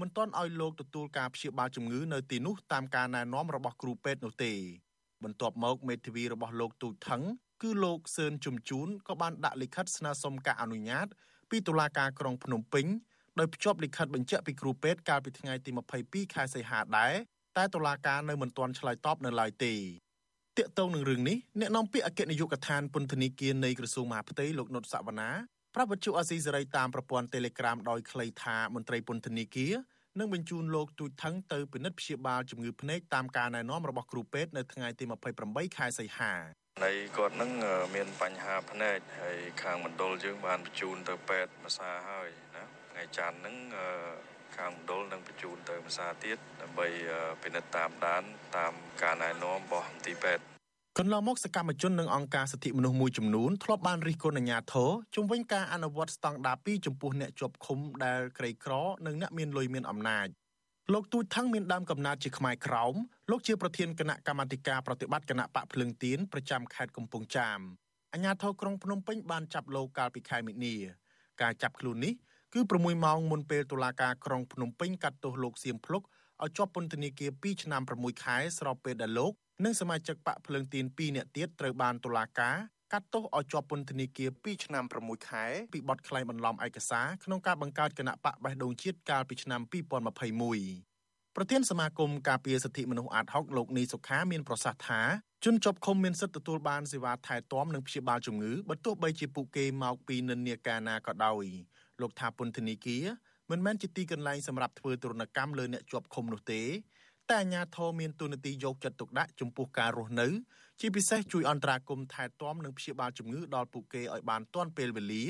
[0.00, 4.52] មិនទាន់ឲ្យលោកទទួលការព្យាបាលជំងឺនៅទីនោះតាមការណែនាំរបស់គ្រូពេទ្យនោះទេ
[5.24, 7.22] បន្ទាប់មកមេធាវីរបស់លោកទូចថង
[7.62, 11.06] គឺលោកសឿនជំជូនក៏បានដាក់លិខិតស្នើសុំការអនុញ្ញាត
[11.50, 12.86] ពីតុលាការក្រុងភ្នំពេញ
[13.38, 15.70] ដោយភ្ជាប់លិខិតបញ្ជាក់ពីគ្រូពេទ្យកាលពីថ្ងៃទី
[16.02, 17.14] 22ខែសីហាដែរ
[17.56, 19.74] តែតុលាការនៅមិនទាន់ឆ្លើយតបនៅឡើយទេ
[20.58, 25.30] ទាក់ទងនឹងរឿងនេះអ្នកនាំពាក្យអគ្គនាយកដ្ឋានពន្ធនាគារនៃក្រសួងមហាផ្ទៃលោកនុតសវណ្ណា
[25.74, 29.74] ប្រាប់វិទ្យុអាស៊ីសេរីតាមប្រព័ន្ធ Telegram ដោយខ្លីថាមន្ត្រីពន្ធនាគារ
[30.18, 35.04] នឹងបញ្ជូនលោកទូចថងទៅពិនិត្យព្យាបាលជំងឺភ្នែកតាមការណែនាំរបស់គ្រូពេទ្យនៅថ្ងៃទី
[35.40, 36.32] 28ខែសីហា
[36.82, 37.50] ហើយគាត់នឹង
[37.94, 43.56] មានបញ្ហាភ្នែកហើយខាងមណ្ឌលយើងបានបញ្ជូនទៅពេទ្យភាសាហើយណាថ្ងៃច័ន្ទហ្នឹង
[44.56, 46.88] ខាងមណ្ឌលនឹងបញ្ជូនទៅភាសាទៀតដើម្បី
[47.42, 48.22] ពិនិត្យតាមដាន
[48.56, 50.51] តាមការណែនាំរបស់មន្ទីរពេទ្យ
[50.98, 58.72] កន្លងមកសកម្មជននិងអង្គការសិទ្ធិមនុស្សមួយចំនួនធ្លាប់បានរិះគន់អាជ្ញាធរជំវិញការអនុវត្តស្តង់ដារ2ចំពោះអ្នកជាប់ឃុំដែលក្រីក្រ
[59.06, 60.26] និងអ្នកមានលុយមានអំណាច
[60.92, 62.94] លោកទូចថងមានដើមកំណើតជាខ្មែរក្រោម
[63.30, 67.58] លោកជាប្រធានគណៈកម្មាធិការប្រតិបត្តិគណៈបកភ្លឹងទៀនប្រចាំខេត្តកំពង់ចាម
[68.12, 70.74] អាជ្ញាធរក្រុងភ្នំពេញបានចាប់លោកកាលពីខែមិនិនា
[71.42, 72.12] ការចាប់ខ្លួននេះ
[72.54, 76.02] គឺ6ម៉ោងមុនពេលតុលាការក្រុងភ្នំពេញកាត់ទោសលោកសៀមភ្លុក
[76.42, 79.32] ឲ្យជាប់ពន្ធនាគារ2ឆ្នាំ6ខែស្របពេលដែលលោក
[79.64, 82.56] និងសមាជិកបកភ្លើងទៀន2នាក់ទៀតត្រូវបានតុលាការ
[82.92, 89.60] កាត់ទោសឲ្យជាប់ពន្ធនាគារ2ឆ្នាំ6ខែពីបទក្លែងបន្លំឯកសារក្នុងការបង្កើតគណៈបកបេះដូងជាតិកាលពីឆ្នាំ
[90.28, 95.00] 2021ប្រធានសមាគមការពារសិទ្ធិមនុស្សអាត6លោកនីសុខាមានប្រសាសន៍ថា
[95.44, 101.44] ជនជាប់ឃុំមានសិទ្ធិទទួលបានសេវាថែទាំនិងព្យាបាលជំងឺបើទោះបីជាពួកគេមកពីនិន្នាការណាក៏ដោយ
[102.00, 103.04] លោកថាពន្ធនាគារ
[103.50, 106.62] មិនមែនជាទីកន្លែងសម្រាប់ធ្វើទរណកម្មលើអ្នកជាប់ឃុំនោះទេ
[107.30, 110.28] តែអាជ្ញាធរមានទូនាទីយកចិត្តទុកដាក់ចំពោះការរស់នៅ
[110.80, 115.24] ជាពិសេសជួយអន្តរាគមន៍ថែទាំនិងព្យាបាលជំងឺដល់ពួកគេឲ្យបានទាន់ពេលវេលា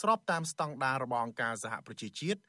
[0.00, 2.40] ស្របតាមស្តង់ដាររបស់អង្គការសហប្រជាជាតិ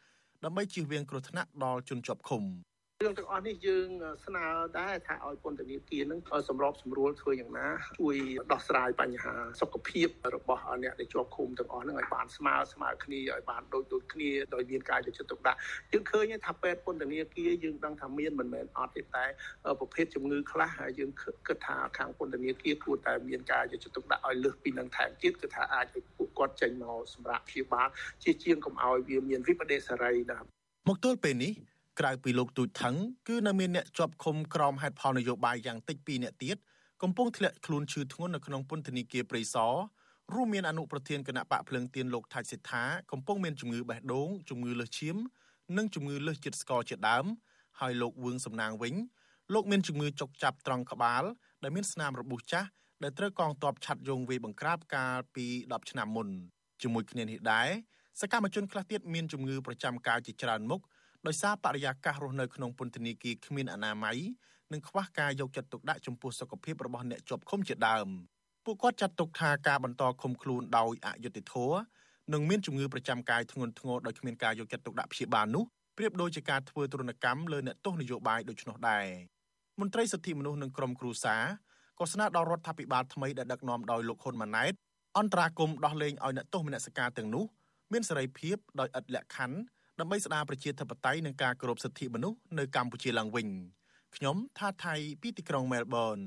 [0.44, 2.44] ដើម្បីជៀសវាងគ្រោះថ្នាក់ដល់ជនជាប់ឃុំ។
[3.04, 3.88] រឿងទាំងអស់នេះយើង
[4.26, 4.46] ស្នើ
[4.80, 7.68] ដែរថាឲ្យពន្ធនាគារនឹងសម្របសម្រួលធ្វើយ៉ាងណា
[8.00, 8.16] ជួយ
[8.52, 15.60] ដោះស្រាយបញ្ហាសុខភាពរបស់អ្នកដែលជាប់ឃុំទាំងអស់ហ្នឹងឲ្យបានស្មើស្មើគ្នាឲ្យបានដូចដូចគ្នាដោយមានការយកចិត្តទុកដាក់
[15.94, 19.26] យើងឃើញថាពេទ្យពន្ធនាគារយើងដឹងថាមានមិនមែនអត់ទេតែ
[19.80, 21.12] ប្រភេទជំងឺខ្លះហើយយើង
[21.48, 27.88] គិតថាខាងពន្ធនាគារគួរតែមានការយកចិត្តទុកដាក់ឲ្យលើសពីនឹងថែមទៀតគឺថាអាចឲ្យពួកគាត់ចេញមកសម្រាប់ព្យាបាល
[28.24, 30.40] ជាជាងកុំឲ្យវាមានវិបដិសារីណា
[30.90, 31.54] មកទល់ពេលនេះ
[32.00, 32.96] ក្រៅពីលោកទូចថង
[33.28, 36.58] គឺនៅមានអ្នកជាប់ឃុំក្រោមហេតុផលនយោបាយយ៉ាងតិច2អ្នកទៀត
[37.02, 39.74] កំពុងធ្លាក់ខ្លួនឈឺធ្ងន់នៅក្នុងពន្ធនាគារព្រៃសរ
[40.34, 45.18] រួមមានអនុប្រធានគណៈបកភ្លឹងទៀនលោកថាច់សិដ្ឋាកំពុងមានជំងឺបេះដូងជំងឺលើសឈាម
[45.78, 47.26] និងជំងឺលើសជាតិស្ករជាដើម
[47.80, 48.96] ហើយលោកវឿងសំណាងវិញ
[49.54, 51.24] លោកមានជំងឺចុកចាប់ត្រង់ក្បាល
[51.64, 52.68] ដែលមានស្នាមរបួសចាស់
[53.04, 56.28] ដែលត្រូវកងទ័ពឆាត់យងវាយបង្ក្រាបកាលពី10ឆ្នាំមុន
[56.82, 57.70] ជាមួយគ្នានេះដែរ
[58.22, 60.82] សកម្មជនខ្លះទៀតមានជំងឺប្រចាំកាយជាច្រើនមុខ
[61.28, 64.18] ដោយសារបរិយាកាសរស់នៅក្នុងពន្ធនាគារគ្មានអនាម័យ
[64.74, 68.08] និងខ្វះការយកចិត្តទុកដាក់ចំពោះសុខភាពរបស់អ្នកជាប់ឃុំជាដើម
[68.66, 71.78] ពួកគាត់ចាត់ទុកថាការបន្តឃុំខ្លួនដោយអយុត្តិធម៌
[72.34, 75.64] និងមានជំងឺប្រចាំកាយធ្ងន់ធ្ងរដោយគ្មានការយកចិត្តទុកដាក់ព្យាបាលនោះ
[75.98, 79.06] ប្រៀបដូចជាការធ្វើទរណកម្មលើអ្នកទោសនយោបាយដូច្នោះដែរ
[79.80, 81.44] មន្ត្រីសិទ្ធិមនុស្សនិងក្រុមគ្រួសារ
[82.00, 84.74] ក៏ស្នើដល់រដ្ឋាភិបាលថ្មីដែលដឹកនាំដោយលោកហ៊ុនម៉ាណែត
[85.18, 87.46] អន្តរាគមដោះលែងឲ្យអ្នកទោសមនសិការទាំងនោះ
[87.92, 89.58] មានសេរីភាពដោយឥតលក្ខខណ្ឌ
[90.00, 93.48] ដើម្បីស្ដារប្រជាធិបតេយ្យនិងការគោរពសិទ្ធិមនុស្សនៅកម្ពុជាឡើងវិញ
[94.16, 96.18] ខ្ញុំថាថៃពីទីក្រុងមែលប៊ន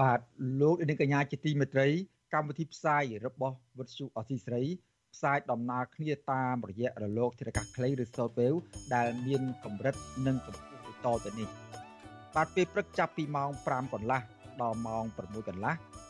[0.00, 0.20] បាទ
[0.60, 1.88] លោកនាងកញ្ញាជាទីមេត្រី
[2.34, 4.62] កម្មវិធីផ្សាយរបស់វិទ្យុអសីស្រី
[5.14, 8.58] ផ្សាយដំណើរគ្នាតាមរយៈរលកធារកាសខ្លីឬ Shortwave
[8.94, 9.94] ដែលមានកម្រិត
[10.26, 11.48] និងកម្ពស់ដូចតទៅនេះ
[12.34, 14.20] បាទពេលព្រឹកចាប់ពីម៉ោង5កន្លះ
[14.62, 15.74] ដល់ម៉ោង6កន្លះ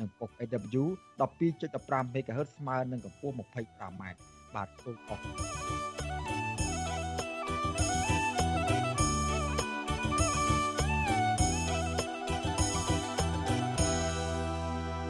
[0.00, 0.84] និងប៉ុស AW
[1.20, 4.02] 12.15 MHz ស្មើនឹងកម្ពស់ 25m
[4.54, 6.44] បាទសូមអរគុណ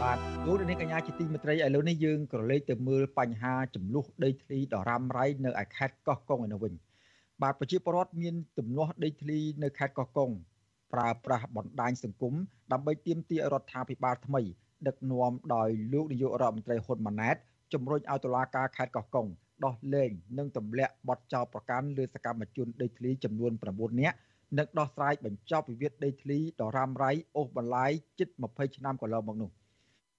[0.03, 6.73] បាទលោកនាងកញ្ញាជាទីមេត្រីឥឡូវនេះយើងក៏លេខទៅមើលបញ្ហាចំនួនដីធ្លីដ៏រ៉ាំរ៉ៃនៅឯខេត្តកោះកុងឯនោះវិញ
[7.42, 10.31] បាទប្រជាពលរដ្ឋមានទំនាស់ដីធ្លីនៅខេត្តកោះកុង
[10.92, 12.35] ប្រើប្រាស់បណ្ដាញសង្គម
[12.73, 14.42] ដើម្បីទាមទាររដ្ឋាភិបាលថ្មី
[14.88, 17.37] ដឹកនាំដោយលោកនាយករដ្ឋមន្ត្រីហ៊ុនម៉ាណែត
[17.73, 19.27] ជំរុញឲ្យតុលាការខេត្តកោះកុង
[19.64, 24.16] ដោះលែងនិងទម្លាក់បទចោទប្រកាន់លើសកម្មជនដីធ្លីចំនួន9នាក់
[24.59, 29.51] និងដោះស្រាយបញ្ចប់វិវាទដីធ្លីដ៏រ៉ាំរ៉ៃអូសបន្លាយជិត20ឆ្នាំកន្លងមកនោះ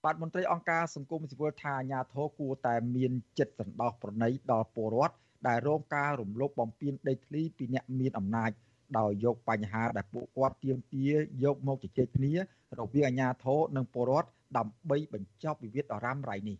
[0.04, 5.16] បាទមន្ត្រីអង្គការសង្គមស៊ីវិលថាអាញាធរគួរតែមានចិត្តសន្តោសប្រណីដល់ពលរដ្ឋ
[5.48, 8.52] ដែលរងការរំលោភបំពានដីធ្លីពីអ្នកមានអំណាច
[8.98, 12.34] ដោយយកបញ្ហាដែលពួកគាត់ទាមទារយកមកជជែកគ្នា
[12.80, 16.58] រវាងអាជ្ញាធរនិងពលរដ្ឋ ដើម្បីបញ្ចប់វិវាទដ៏រ៉ាំរ៉ៃនេះ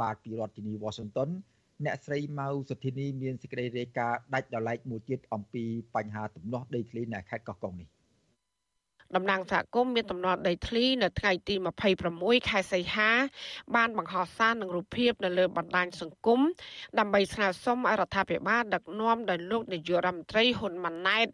[0.00, 1.30] បាទពីរដ្ឋធានី Washington
[1.84, 7.88] អ្នកស្រីម៉ៅសុធីនីមានសេចក្តីរាយការណ៍ដាច់ដោយឡែកមួយទៀតអំពីបញ្ហាទំនាស់ដីធ្លីនៅខេត្តកោះកុងនេះ
[9.16, 11.54] តំណាងសហគមន៍មានតំណដីធ្លីនៅថ្ងៃទី
[12.02, 13.10] 26ខែសីហា
[13.76, 16.40] បានបង្ហោះសារនឹងរូបភាពនៅលើបណ្ដាញសង្គម
[16.98, 21.28] ដើម្បីស្នើសុំឲ្យរដ្ឋាភិបាលដឹកនាំដោយលោកនាយករដ្ឋមន្ត្រីហ៊ុនម៉ាណែត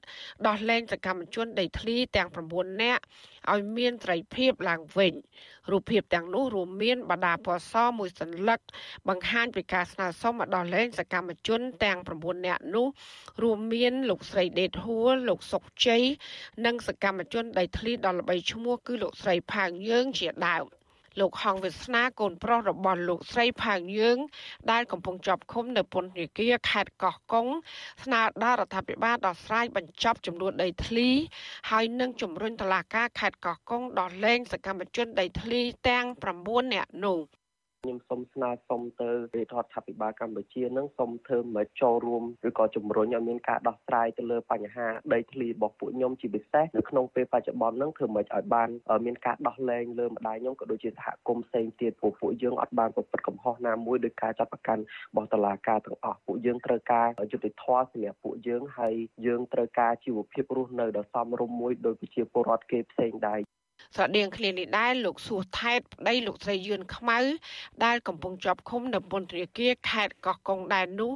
[0.46, 3.02] ដោះលែងសកម្មជនដីធ្លីទាំង9នាក់
[3.52, 5.12] ឲ្យមានត្រីភាពឡើងវិញ
[5.70, 8.60] រូបភាពទាំងនោះរួមមានបដាពណ៌សមួយសន្លឹក
[9.08, 12.86] បង្ហាញពីការស្នើសុំឲ្យដោះលែងសកម្មជនទាំង9នាក់នោះ
[13.42, 16.02] រួមមានលោកស្រីដេតហួរលោកសុកជ័យ
[16.64, 20.64] និងសកម្មជនដីធ្លីដ៏ល្បីឈ្មោះគឺលោកស្រីផាងយើងជាដើម
[21.20, 24.18] លោកហងវាសនាកូនប្រុសរបស់លោកស្រីផាងយើង
[24.70, 27.46] ដែលកំពុងជាប់ឃុំនៅពន្ធនាគារខេត្តកោះកុង
[28.04, 31.08] ស្នើដល់រដ្ឋាភិបាលដោះស្រាយបញ្ចប់ចំនួនដីធ្លី
[31.70, 36.06] ហើយនឹងជំរុញតុលាការខេត្តកោះកុងដោះលែងសកម្មជនដីធ្លីទាំង
[36.40, 37.43] 9នាក់នោះ
[37.84, 39.16] ខ្ញុំសូមស្នើសុំទៅរ
[39.64, 48.68] ដ្ឋាភិបាលកម្ពុជានឹងសូមធ្វើមកចូលរួមឬក៏ជំរុញឲ្យមានការដោះស្រាយទៅលើបញ្ហាដីធ្លីរបស់ពួកខ្ញុំជាពិសេសនៅក្នុងពេលបច្ចុប្បន្ននឹងធ្វើមកឲ្យបាន
[49.06, 58.94] មានការដោះលែងលើម្ដាយខ្ញុំក៏ដូចជាសហគមន៍ផ្សេងទៀតពួកពួកយើងអត់បានប្រព្រឹត្តកំហុសណាមួយដោយការចាប់ប្រកាន់របស់តុលាការទាំងអស់ពួកយើងត្រូវការយុត្តិធម៌សម្រាប់ពួកយើងហើយ
[59.26, 63.40] យើងត្រូវការជីវភាពរស់នៅដ៏សមរម្យមួយដោយប្រជាពលរដ្ឋគេផ្សេងដែរ
[63.96, 67.18] ស្រដៀងគ្នានេះដែរលោកសួសថែតប្តីលោកស្រីយឿនខ្មៅ
[67.84, 71.12] ដែលកំពុងជាប់ឃុំនៅពន្ធនាគារខេត្តកោះកុងដែរនោះ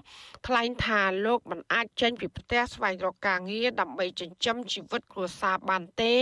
[0.47, 6.13] ថ្លែងថាលោកមិនអាចចេញពីផ្ទះស្វែងរកការងារដើម្បីចិញ្ចឹមជីវិតគ្រួសារបានទេ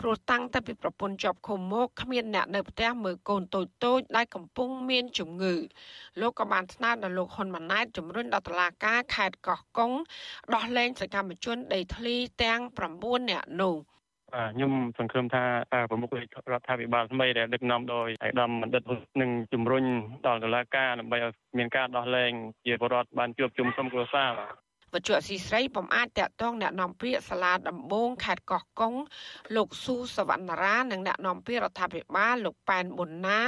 [0.00, 5.54] ព្រោះតាំងតែពីប្រពន្ធជាប់ឃុំមកគ្មានអ្នកនៅផ្ទះមើលកូនតូចតូចដែលកំពុងមានជំងឺ
[6.20, 9.92] លោកក៏បានស្នើដល់លោកហ៊ុនម៉ាណែតជំរុញដល់តុលាការខេត្តកោះកុង
[10.54, 12.60] ដោះលែងសកម្មជនដីធ្លីទាំង
[12.96, 13.76] 9នាក់នោះ
[14.34, 15.44] បាទខ្ញុំសង្ឃឹមថា
[15.90, 18.82] ប្រមុខរដ្ឋាភិបាលថ្មីដែលដឹកនាំដោយឯកឧត្តមបណ្ឌិត
[19.20, 19.84] នឹងជំរុញ
[20.26, 22.32] ដល់តុលាការដើម្បីឲ្យមានការដោះលែង
[22.66, 24.52] ជាបរដ្ឋបានជួបជុំក្រុមគ្រួសារបាទ
[24.94, 28.94] វត្ថុអសីស្រីបំអាចតាក់ទងអ្នកនាំពាក្យសាលាដំបងខេត្តកោះកុង
[29.56, 33.40] លោកស៊ូសវណ្ណរានិងអ្នកនាំពាក្យរដ្ឋាភិបាលលោកប៉ែនប៊ុនណា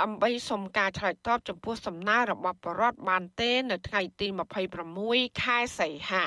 [0.00, 4.26] ដើម្បីសុំការឆ្លើយតបចំពោះសំណើរបស់បរដ្ឋបានទេ នៅថ្ងៃទី
[4.84, 6.26] 26ខែសីហា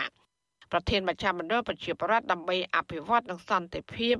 [0.71, 4.15] ប្រធានមជ្ឈមណ្ឌលប្រជាប្រដ្ឋដើម្បីអភិវឌ្ឍនិងសន្តិភាព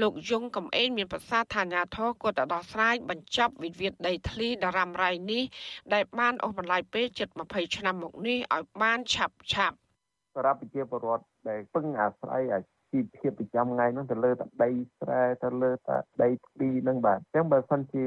[0.00, 5.42] លោកយងកំឯងមានប្រសាសន៍ថាអាញាធរគួរតែដោះស្រាយបញ្ចប់វិវាទដីធ្លីដរ៉ាំរ៉ៃនេះ
[5.94, 9.76] ដែលបានអូសបន្លាយពេលជិត20ឆ្នាំមកនេះឲ្យបានឆាប់ឆាប់
[10.34, 12.42] សម្រាប់ប្រជាពលរដ្ឋដែលពឹងអាស្រ័យ
[12.92, 18.06] ជីវភាពប្រចាំថ្ងៃហ្នឹងទៅលើតែដីស្រែទៅលើតែដីធ្លីហ្នឹងបាទអញ្ចឹងបើសិនជា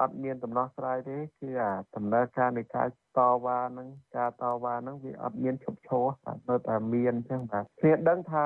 [0.00, 2.88] អត់មានដំណោះស្រាយទេគឺអាដំណើរការនៃការ
[3.18, 8.44] តវ៉ាហ្នឹងការតវ៉ាហ្នឹងវាអត់មានឈប់ឈរបាទនៅតែមានអញ្ចឹងបាទគ្នាដឹងថា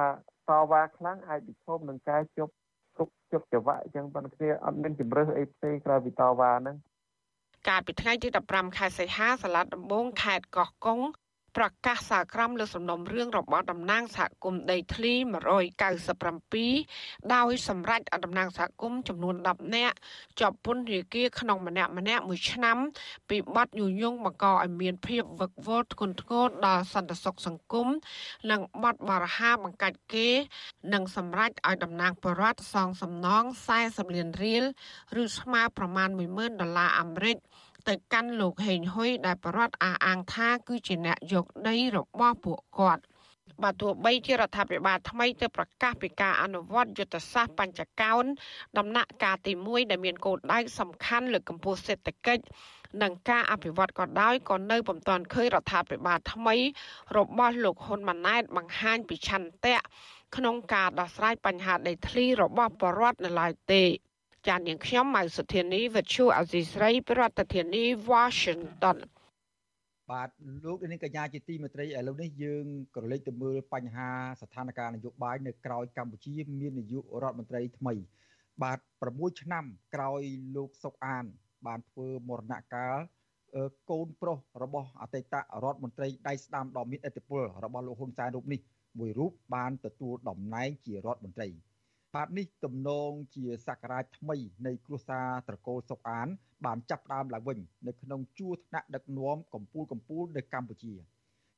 [0.51, 2.55] តវ៉ាខ្លាំងអាចប្រឈមនឹងការជប់
[2.99, 6.77] ទុកជប់ចង្វាក់អញ្ចឹងប៉ុន្តែគ្នាអត់មានជំរឿសអីផ្សេងក្រៅពីតវ៉ាហ្នឹង
[7.69, 11.01] កាលពីថ្ងៃទី15ខែសីហាសាលាដំបងខេត្តកោះកុង
[11.57, 15.13] ប្រកាសសាក្រមលើសំណុំរឿងរបស់តំណាងសហគមន៍ដីធ្លី
[16.03, 19.97] 197ដោយសម្រេចឲ្យតំណាងសហគមន៍ចំនួន10នាក់
[20.41, 22.79] ជាប់ពន្ធនាគារក្នុងម្នាក់ម្នាក់មួយឆ្នាំ
[23.29, 27.89] ពីបទញុយញងបង្កឲ្យមានភាពវឹកវរធ្ងន់ធ្ងរដល់សន្តិសុខសង្គម
[28.51, 30.29] និងបទបរាហាបង្កាច់គេ
[30.93, 33.45] និងសម្រេចឲ្យតំណាងបរដ្ឋសងសំណង
[33.79, 34.65] 40លានរៀល
[35.23, 37.37] ឬស្មើប្រមាណ10000ដុល្លារអាមេរិក
[37.89, 43.03] ទៅកាន់លោកហេងហ៊ុយដែលបរដ្ឋអះអាងថាគឺជាអ្នកយកដីរបស់ពួកគាត់
[43.63, 48.25] បើទោះបីជារដ្ឋាភិបាលថ្មីទៅប្រកាសពីការអនុវត្តយុទ្ធសាស្ត្របញ្ចកោណ
[48.79, 52.45] ដំណាក់កាលទី1ដែលមានគោលដៅសំខាន់លើកម្ពុជាសេដ្ឋកិច្ច
[53.03, 56.57] និងការអភិវឌ្ឍក៏ដោយក៏នៅពុំទាន់ឃើញរដ្ឋាភិបាលថ្មី
[57.17, 59.79] របស់លោកហ៊ុនម៉ាណែតបង្ហាញពីឆន្ទៈ
[60.37, 63.83] ក្នុងការដោះស្រាយបញ្ហាដីធ្លីរបស់ប្រជាពលរដ្ឋនៅឡើយទេ
[64.49, 68.99] ចាននាងខ្ញុំម៉ៅសុធានីវិទ្យុអសីស្រីប្រធានាធិបតី Washington
[70.11, 70.31] បាទ
[70.65, 72.65] លោកនាងកញ្ញាជាទីមេត្រីឥឡូវនេះយើង
[72.97, 77.95] ក៏លេចទៅមើលបញ្ហាស្ថានភាពនយោបាយនៅក្រៅកម្ពុជា មាននាយករដ្ឋមន្ត្រីថ្មី
[78.63, 78.79] បាទ
[79.11, 80.23] 6ឆ្នាំក្រោយ
[80.57, 81.25] លោកសុកអាន
[81.67, 82.97] បានធ្វើមរណកាល
[83.91, 88.61] កូនប្រុសរបស់អតីតរដ្ឋមន្ត្រីដៃស្ដាំដ៏មានឥទ្ធិពលរបស់លោកហ៊ុនសែនរូបនេះ
[88.99, 91.49] មួយរូបបានទទួលតំណែងជារដ្ឋមន្ត្រី
[92.15, 96.29] បាទនេះទំនងជាសក្ការៈថ្មីនៃគ្រួសារត្រកូលសុកអាន
[96.65, 100.95] បានចាប់ផ្ដើមឡើងវិញនៅក្នុងជួរថ្នាក់ដឹកនាំកម្ពុជាកម្ពុជានៅកម្ពុជា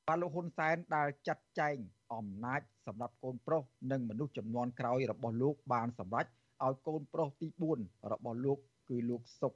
[0.09, 1.77] បាទលោកហ៊ុនសែនដែលចាត់ចែង
[2.15, 6.27] អំណាចសម្រាប់កូនប្រុសនិងមនុស្សចំនួនក្រោយរបស់លោកបានសម្រេច
[6.65, 7.49] ឲ្យកូនប្រុសទី
[7.81, 9.53] 4របស់លោកគឺលោកសុក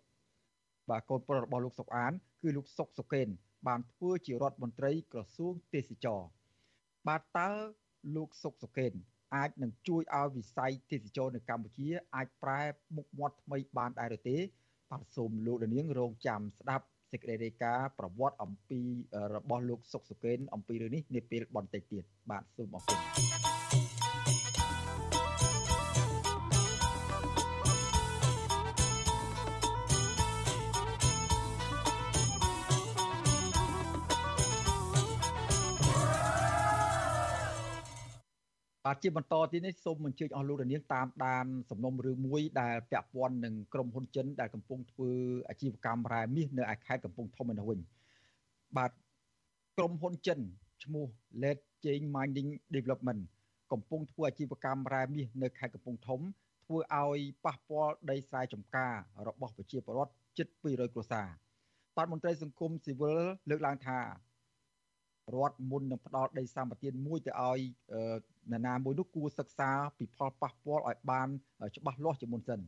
[0.90, 3.28] បាទកូនប្រុសរបស់លោកសុកអាន គឺលោកសុកសុកេន
[3.66, 6.22] បានធ្វើជារដ្ឋមន្ត្រីក្រសួងទេសចរ
[7.08, 7.50] បាទតើ
[8.16, 8.92] លោកសុកសុកេន
[9.34, 12.60] អាចនឹងជួយឲ្យវិស័យទេសចរនៅកម្ពុជា អាចប្រែ
[12.96, 14.36] មុខមាត់ថ្មីបានដែរឬទេ
[14.90, 18.80] បាទសូមលោកនាងរងចាំស្ដាប់សេចក្តីរាយការណ៍ប្រវត្តិអំពី
[19.34, 23.39] របស់លោកសុកសុកេនអំពីរឿងនេះនាពេលបន្តិចទៀតបាទសូមអរគុណ
[38.90, 45.10] បាទជាបន្តទៀតនេះសូមអញ្ជើញអស់លោកនាងតាមដានសំណុំរឿងមួយដែលពាក់ព័ន្ធនឹងក្រុមហ៊ុនចិនដែលកំពុងធ្វើ
[45.48, 47.78] អាជីវកម្មរ៉ែមាសនៅឯខេត្តកំពង់ធំឯនោះវិញ
[48.76, 48.90] បាទ
[49.76, 50.38] ក្រុមហ៊ុនចិន
[50.84, 51.06] ឈ្មោះ
[51.42, 53.20] Let Chain Mining Development
[53.72, 56.20] កំពុងធ្វើអាជីវកម្មរ៉ែមាសនៅខេត្តកំពង់ធំ
[56.64, 58.94] ធ្វើឲ្យប៉ះពាល់ដីស្រែចម្ការ
[59.26, 61.28] របស់ប្រជាពលរដ្ឋជិត200គ្រួសារ
[61.96, 63.98] បាទមន្ត្រីសង្គមស៊ីវិលលើកឡើងថា
[65.36, 67.60] រដ្ឋមុននឹងផ្ដល់ដីសម្បត្តិមួយទៅឲ្យ
[68.52, 71.28] នរណាមួយនោះគួរសិក្សាពីផលប៉ះពាល់ឲ្យបាន
[71.76, 72.60] ច្បាស់លាស់ជាមុនសិន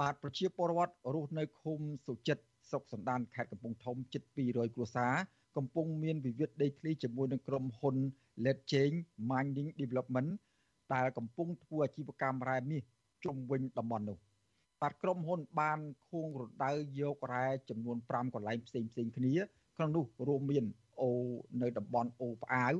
[0.00, 5.14] បាទប្រជាពលរដ្ឋរស់នៅឃុំសុចិត្តស្រុកសណ្ដានខេត្តកំពង់ធំជិត200គ្រួសារ
[5.56, 7.96] កំពុងមានវិវាទដីធ្លីជាមួយនឹងក្រុមហ៊ុន
[8.44, 8.98] Let Change
[9.30, 10.30] Mining Development
[10.94, 12.82] ដែលកំពុងធ្វើអាជីវកម្មរ៉ែមាស
[13.24, 14.18] ជុំវិញតំបន់នោះ
[14.80, 19.34] បាទក្រុមហ៊ុនបានខួងរណ្ដៅយករ៉ែចំនួន5កន្លែងផ្សេងផ្សេងគ្នា
[19.76, 20.64] ក្នុងនោះរួមមាន
[21.00, 21.12] អូ
[21.62, 22.74] នៅតំបន់អូផ្អាវ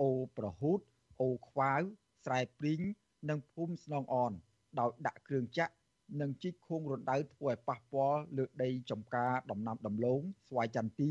[0.00, 0.78] អូប្រហូត
[1.20, 1.82] អូខ្វាវ
[2.24, 2.80] ស្រែព្រីង
[3.30, 4.32] និងភូមិស្នងអន
[4.78, 5.74] ដោយដាក់គ្រឿងចាក់
[6.20, 11.10] និងជីកខួងរណ្ដៅធ្វើឲ្យប៉ះពាល់លើដីចំការដំណាំដំឡូងស្វាយចន្ទទី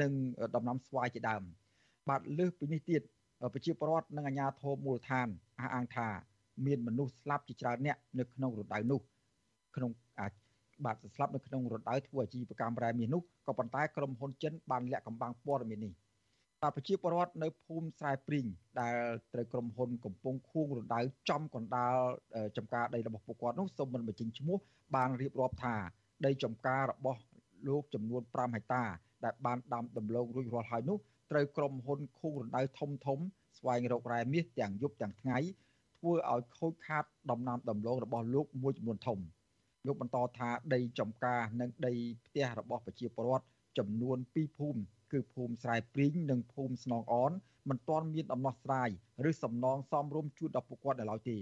[0.00, 0.12] និង
[0.56, 1.42] ដំណាំស្វាយជាដើម
[2.08, 3.02] បាទលើសពីនេះទៀត
[3.52, 5.28] ប្រជាពលរដ្ឋនិងអាជ្ញាធរមូលដ្ឋាន
[5.60, 6.08] អះអាងថា
[6.66, 9.00] មានមនុស្សស្លាប់ជាច្រើនអ្នកនៅក្នុងរណ្ដៅនោះ
[9.76, 9.90] ក្នុង
[10.84, 15.92] បាទស្លាប់នៅក្នុងរណ្ដៅធ្វើអាជីវកម្មរ៉ែមាសនោះក៏ប៉ុន្តែក្រុមហ៊ុនចិនបានលាក់កំបាំងព័ត៌មាននេះ
[16.62, 18.46] បាទប្រជាពលរដ្ឋនៅភូមិស្រែព្រីង
[18.80, 18.96] ដែល
[19.32, 21.96] ត្រូវក្រុមហ៊ុនកំពុងខួងរណ្ដៅចំកណ្ដាល
[22.56, 24.58] ចំការដីរបស់ពួកគាត់នោះសូមមិនបញ្ចេញឈ្មោះ
[24.96, 25.76] បានរៀបរាប់ថា
[26.26, 27.20] ដីចំការរបស់
[27.68, 28.84] លោកចំនួន5ហិកតា
[29.24, 30.98] ដែលបានដាំដំឡូងរួចរាល់ហើយនោះ
[31.30, 33.18] ត្រូវក្រុមហ៊ុនខួងរណ្ដៅធំធំ
[33.58, 35.38] ស្វែងរករ៉ែមាសទាំងយប់ទាំងថ្ងៃ
[35.98, 39.18] ធ្វើឲ្យខូចខាតដំណាំដំឡូងរបស់លោកមួយចំនួនធំ
[39.86, 41.94] លោកបន្តថាដីចំការនិងដី
[42.26, 43.46] ផ្ទះរបស់ប្រជាពលរដ្ឋ
[43.78, 44.80] ចំនួន2ភូមិ
[45.12, 47.32] គឺភូមិស្រែព្រីងនិងភូមិស្នងអន
[47.68, 48.88] មិនទាន់មានដំណោះស្រាយ
[49.28, 51.38] ឬសំណងសមរម្យជូនដល់ពួកគាត់នៅឡើយទេ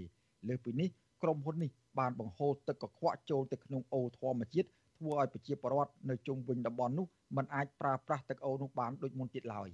[0.47, 0.89] លើសពីនេះ
[1.23, 9.69] ក្រុមហ៊ុននេះបានបង្ហូរទឹកកខ្វក់ចូលទៅក្នុងអូរធម្មជាតិធ្វើឲ្យប្រជាពលរដ្ឋនៅជុំវិញតំបន់នោះមិនអាចប្រើប្រាស់ទឹកអូរនោះបានដូចមុនទៀតឡើយ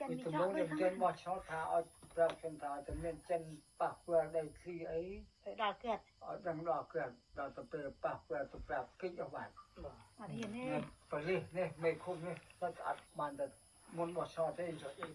[0.00, 1.82] ចិនមានចោលដូចចិនបោះឆ្នោតថាឲ្យ
[2.14, 3.42] ប្រាប់ខ្ញុំថាទៅមានចិន
[3.80, 5.02] ប៉ះពាល់ដីឃ្លីអី
[5.44, 10.64] ទៅដល់គាត់ឲ្យដឹងដល់គាត់ដល់ទៅពេលប៉ះពាល់ទៅប្រាប់គិតអស់បាទអត់ហ៊ានទេ
[11.12, 13.46] ប៉លិសនេះមេឃុំនេះទៅអត់បានទៅ
[13.98, 15.06] មុនបោះឆ្នោតទេចុះអី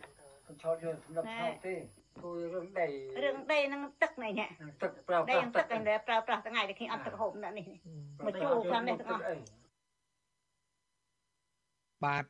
[0.45, 1.75] ខ្ញុំឆ្នោតយកសម្រាប់ឆ្នោតទេ
[2.21, 2.87] គួររឿងដី
[3.23, 4.49] រឿងដីនឹងទឹកនេះនេះ
[4.81, 7.65] ទឹកប្រើប្រាស់ទឹកនេះប្រើប្រាស់ថ្ងៃនេះខ្ញុំអត់ទឹកហូបនេះនេះ
[8.25, 9.23] មកជួខាងនេះទាំងអស់
[12.05, 12.25] បាទ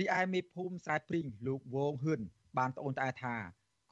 [0.00, 2.20] រីឯមេភូមិស្រែព្រីងលោកវងហ៊ឿន
[2.58, 3.36] បានត្អូញត្អែថា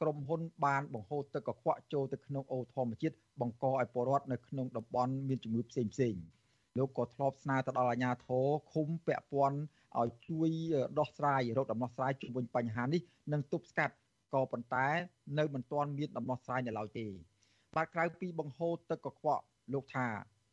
[0.01, 6.15] ក្រុមហ៊ុនបានបង្ហូរទឹកកខ្វក់ចូលទៅក្នុងអូរធម្មជាតិបង្កឲ្យពលរដ្ឋនៅក្នុងតំបន់មានជំងឺផ្សេងផ្សេង
[6.77, 9.59] លោកក៏ធ្លាប់ស្នើទៅដល់អាជ្ញាធរឃុំពាក់ព័ន្ធ
[9.99, 10.49] ឲ្យជួយ
[10.99, 13.01] ដោះស្រាយរកដំណោះស្រាយជុំវិញបញ្ហានេះ
[13.33, 13.95] និងទប់ស្កាត់
[14.33, 14.87] ក៏ប៉ុន្តែ
[15.39, 17.07] នៅមិនទាន់មានដំណោះស្រាយនៅឡើយទេ
[17.75, 19.43] បាទក្រៅពីបង្ហូរទឹកកខ្វក់
[19.73, 20.07] លោកថា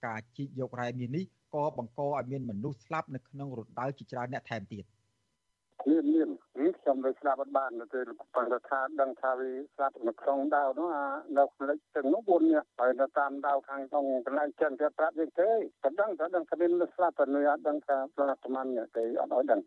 [0.06, 4.84] ការជីកយករ៉ែមាសនេះក៏បង្កឲ្យមានមនុស្សស្លាប់នៅក្នុងរណ្ដៅជាច្រើនអ្នកថែមទៀត
[5.90, 6.28] មានមាន
[6.80, 8.00] ខ្ញុំនៅស្ដាប់អត់បានទៅ
[8.34, 11.06] ប៉ុន្តែថាដឹងថាវាស្ដាប់នៅក្នុងដាវនោះអា
[11.38, 15.50] នៅផ្លេចទាំងនោះ4នាក់ហើយនៅតាមដាវខាងក្នុងកន្លែងចិនគេប្រាប់យើងទេ
[15.82, 18.66] តែដឹងថាដឹងថាមានស្លាប់តែនៅអត់ដឹងថាប្រហែលប្រមាណ
[18.96, 19.60] ទេអត់ឲ្យដឹង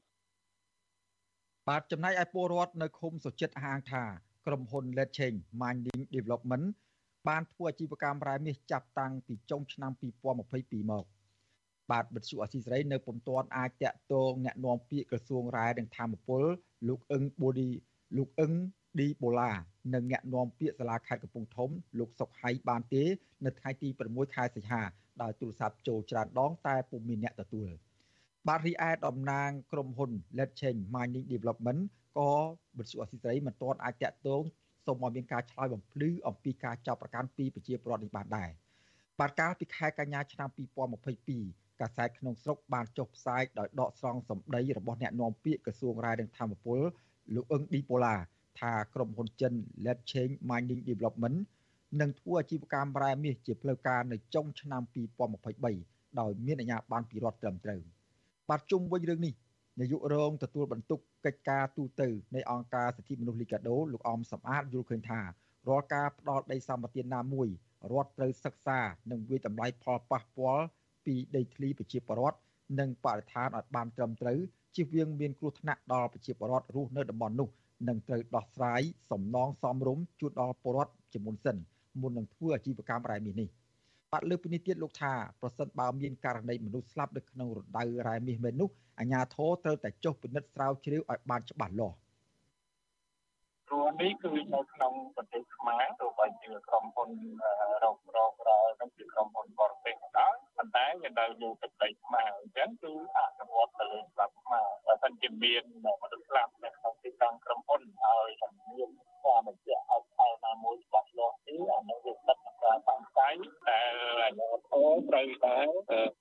[1.69, 4.03] បាទចំណែកឯពលរដ្ឋនៅឃុំសុចិត្តហាងថា
[4.45, 6.65] ក្រុមហ៊ុន Let Change Mining Development
[7.29, 9.91] បានធ្វើអាជីវកម្មរ៉ែមាសចាប់តាំងពីចុងឆ្នាំ
[10.41, 11.05] 2022មក
[11.91, 16.43] បាទវិទ្យុអសីសេរីនៅពុំទាន់អាចតាក់ទងអ្នកនាំពាក្យក្រសួងរាយនិងធម្មពល
[16.87, 17.69] លោកអឹងបូឌី
[18.17, 18.51] លោកអឹង
[18.99, 19.51] ឌីបូឡា
[19.93, 21.69] និងអ្នកនាំពាក្យសាលាខេត្តកំពង់ធំ
[21.99, 23.03] លោកសុកហៃបានទេ
[23.45, 24.81] នៅថ្ងៃទី6ខែសីហា
[25.21, 27.69] ដោយទូរស័ព្ទចូលច្រើនដង តែពុំមានអ្នកទទួល
[28.47, 31.81] បាទរីឯតំណាងក្រុមហ៊ុន Let Change Mining Development
[32.17, 32.31] ក៏
[32.77, 34.43] វិទ្យុអសីសេរីមិនទាន់អាចតាក់ទង
[34.85, 38.49] សូមឲ្យមានការឆ្លើយបំភ្លឺអំពីការចាប់ប្រកាន់ពីប្រជាពលរដ្ឋនេះបានដែរ
[39.19, 46.79] បាទកាលពីខែកញ្ញាឆ្នាំ2022 កាសែតក្នុងស្រុកបានចុះផ្សាយដោយដកស្រង់សម្ដីរបស់អ្នកនាំពាក្យក្រសួងរាយនឹងធម្មពល
[47.35, 48.15] លោកអឹងឌីប៉ូឡា
[48.59, 49.53] ថាក្រុមហ៊ុនចិន
[49.85, 51.37] Let Change Mining Development
[52.01, 54.81] នឹងធ្វើអាជីវកម្មរ៉ែមាសជាផ្លូវការនៅចុងឆ្នាំ
[55.47, 57.81] 2023ដោយមានអាជ្ញាប័ណ្ណពីរដ្ឋត្រឹមត្រូវ
[58.49, 59.33] បាទជុំវិញរឿងនេះ
[59.79, 62.01] នាយករងទទួលបន្ទុកកិច្ចការទូត
[62.35, 65.21] នៃអង្គការសិទ្ធិមនុស្សលីកាដូលោកអមសំអាតយល់ឃើញថា
[65.67, 67.47] រាល់ការផ្ដល់ដីសម្បត្តិណាមួយ
[67.91, 68.79] រដ្ឋត្រូវសិក្សា
[69.11, 70.65] និងវិតម្លៃផលប៉ះពាល់
[71.09, 72.39] ពីដីធ្លីប្រជាពលរដ្ឋ
[72.79, 74.39] និងបរិស្ថានឲ្យបានត្រឹមត្រូវ
[74.75, 77.49] ជៀសវាងមានគ្រោះថ្នាក់ដល់ប្រជាពលរដ្ឋរស់នៅតំបន់នោះ
[77.87, 78.81] និងត្រូវដោះស្រាយ
[79.11, 81.57] សំណងសមរម្យជូនដល់ពលរដ្ឋជាមុនសិន
[82.01, 83.49] មុននឹងធ្វើអាជីវកម្មរ៉ែមាសនេះ
[84.11, 91.95] បាទលើពីនេះទៀតលោកថាប្រសិនបើមានករណីមនុស្សស្លាប់នៅក្នុងរដូវរ៉ែមាសមែននោះអាជ្ញាធរត្រូវតែចុះពិនិត្យស្រាវជ្រាវឲ្យបានច្បាស់លាស់
[93.67, 97.09] ព្រោះនេះគឺនៅក្នុងប្រទេសខ្មែរទោះបីជាក្រុមហ៊ុន
[97.83, 98.49] រករករ
[98.79, 105.63] នឹងជាក្រុមហ៊ុនបរទេសក៏ដោយ ប៉ុន្តែវានៅលើទឹកដីខ្មែរអញ្ចឹងគឺអនុវត្តទៅលើច្បាប់ខ្មែរបើមិនជាមាន
[106.03, 108.29] មនុស្សស្លាប់នៅក្នុងទីតាំងក្រុមហ៊ុនហើយ
[108.69, 108.89] មាន
[109.25, 113.29] ការបញ្ជាក់ឲ្យខែណាមួយច្បាស់លាស់ទេអានោះវាស្ថិតក្នុងការតាំងតែ
[113.67, 113.79] តែ
[114.21, 115.57] អាជ្ញាធរត្រូវតែ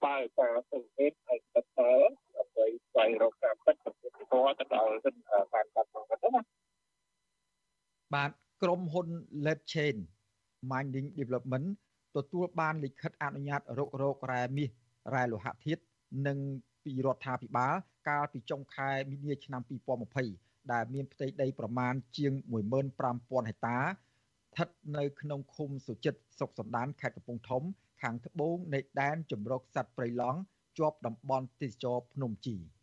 [0.05, 1.93] បើកការសង្កេតឲ្យស្ថិតតែ
[2.37, 4.93] ដើម្បីស្វែងរកការពិតប្រកបទៅដល់
[5.55, 6.43] ការកាត់បង្កើតណា
[8.15, 8.31] បាទ
[8.63, 9.09] ក្រុមហ៊ុន
[9.47, 9.97] Let Chain
[10.71, 11.67] Mining Development
[12.19, 14.69] ទទួលបានលិខិតអនុញ្ញាតរករករ៉ែមាស
[15.15, 15.83] រ៉ែលោហៈធាតុ
[16.27, 16.39] និង
[16.85, 17.75] ពីរដ្ឋាភិបាល
[18.09, 19.63] កាលពីចុងខែមីនាឆ្នាំ
[20.17, 22.33] 2020ដែលមានផ្ទៃដីប្រមាណជាង
[22.91, 27.63] 15000ហិកតាស្ថិតនៅក្នុងឃុំសុចិត្តស្រុកសណ្ដានខេត្តកំពង់ធំ
[28.03, 30.41] ខាងត្បូងនៃដែនជំរកសត្វព្រៃឡង់
[30.79, 32.57] ជាប់តំបន់ទេសចរភ្នំជី។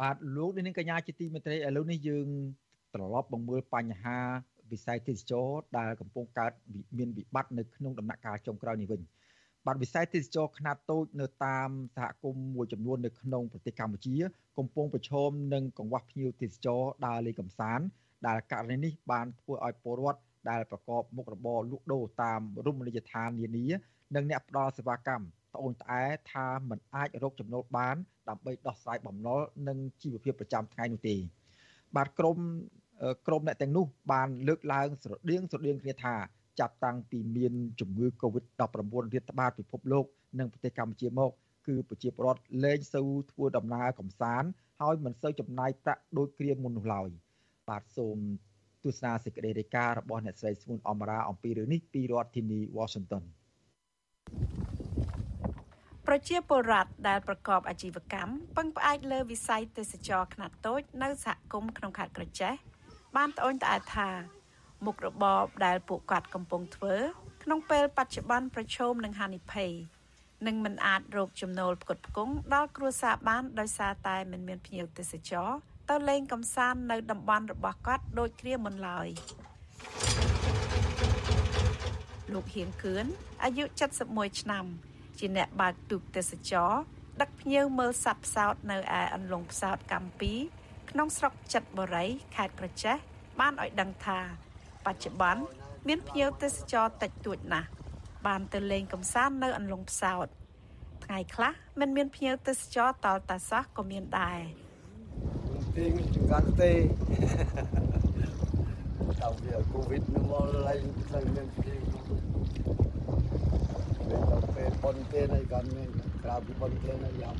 [0.00, 2.28] បាទលោកនាងកញ្ញាជាទីមេត្រីឥឡូវនេះយើង
[2.94, 4.18] ត្រឡប់មកមើលបញ្ហា
[4.72, 5.48] វិស័យទេសចរ
[5.78, 6.52] ដែលកំពុងកើត
[6.98, 9.00] មានវិបត្តិនៅក្នុងដំណាក់កាលចុងក្រោយនេះវិញ
[9.66, 14.16] បាទវិស័យទេសចរខ្នាតតូចនៅតាមសហគមន៍មួយចំនួននៅក្នុងប្រទេសកម្ពុជា
[14.58, 17.84] កំពុងប្រឈមនឹងកង្វះភ្ញៀវទេសចរដើរលេងកម្សាន្ត
[18.26, 20.20] ដែលករណីនេះបានធ្វើឲ្យពលរដ្ឋ
[20.50, 23.66] ដែលប្រកបមុខរបរលក់ដូរតាមរមណីយដ្ឋាននានា
[24.14, 27.96] និងអ្នកផ្ដល់សេវាកម្ម ត្អូញត្អែថាมันអាចរកចំណូលបាន
[28.28, 31.16] ដើម្បីដោះស្រាយបំណុលនិងជីវភាពប្រចាំថ្ងៃនោះទេ
[31.96, 32.38] បាទក្រម
[33.26, 36.14] ក្រមអ្នកទាំងនោះបានលើកឡើងស្រដៀងស្រដៀងគ្នាថា
[36.60, 40.06] ចាប់តាំងពីមានជំងឺ Covid-19 រាតត្បាតពិភពលោក
[40.38, 41.30] និងប្រទេសកម្ពុជាមក
[41.66, 44.48] គឺប្រជាពលរដ្ឋលែងសូវធ្វើដំណើរកំសាន្ត
[44.80, 47.08] ហើយមិនសូវចំណាយប្រាក់ដូចគ្រាមុននោះឡើយ
[47.68, 48.16] បាទសូម
[48.84, 53.22] ទស្សនាសេចក្តីរាយការណ៍របស់អ្នកស្រីស្ងួនអមរាអំពីរឿងនេះពីរដ្ឋធានី Washington
[56.12, 62.54] ប្រជាពលរដ្ឋដែលប្រកបអាជីវកម្មពឹងផ្អែកលើវិស័យទេសចរខ្នាតតូចនៅសហគមន៍ក្នុងខេត្តក្រចេះ
[63.16, 64.08] បានត្អូញត្អែថា
[64.84, 66.94] មុខរបរដែលពួកគាត់កំពុងធ្វើ
[67.42, 69.70] ក្នុងពេលបច្ចុប្បន្នប្រឈមនឹងហានិភ័យ
[70.46, 75.48] និងមិនអាចរកចំណូលផ្គត់ផ្គង់ដល់គ្រួសារបានដោយសារតែមិនមានភ្ញៀវទេសចរ
[75.90, 79.08] ទៅលេងកម្សាន្តនៅតំបន់របស់គាត់ដូចគ្រាមុនឡើយ
[82.32, 83.06] លោកហៀងគឿន
[83.44, 83.64] អាយុ
[84.02, 84.66] 71ឆ្នាំ
[85.20, 86.72] ជាអ្នកបើកទូកទេសចរ
[87.20, 90.32] ដឹកភ្ញៀវមើលសត្វផ្សោតនៅឯអន្លង់ផ្សោតកម្ពី
[90.90, 92.06] ក្នុងស្រុកចិត្តបុរី
[92.36, 92.96] ខេត្តក្រចេះ
[93.40, 94.18] បានឲ្យដឹងថា
[94.86, 95.42] បច្ចុប្បន្ន
[95.88, 97.68] មានភ្ញៀវទេសចរតិចតួចណាស់
[98.26, 100.26] បានទៅលេងកំសាន្តនៅអន្លង់ផ្សោត
[101.04, 104.40] ថ្ងៃខ្លះមិនមានភ្ញៀវទេសចរតលតាសោះក៏មានដែរ
[105.76, 106.72] ទីចង្កាត់ទេ
[109.20, 112.29] ដល់វាកូវីដនឹងមកឡើងទៅមានភ្ញៀវ
[114.10, 115.90] ពេលដល់ពេលប៉ុនទេនៃកាន់មាន
[116.24, 117.38] ក្រៅពីប៉ុនទេនៃយ៉ាប់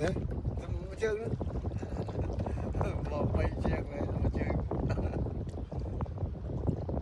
[0.00, 0.14] ទេម
[0.92, 1.16] កជើង
[3.10, 4.54] មកបីជាងនេះមកជើង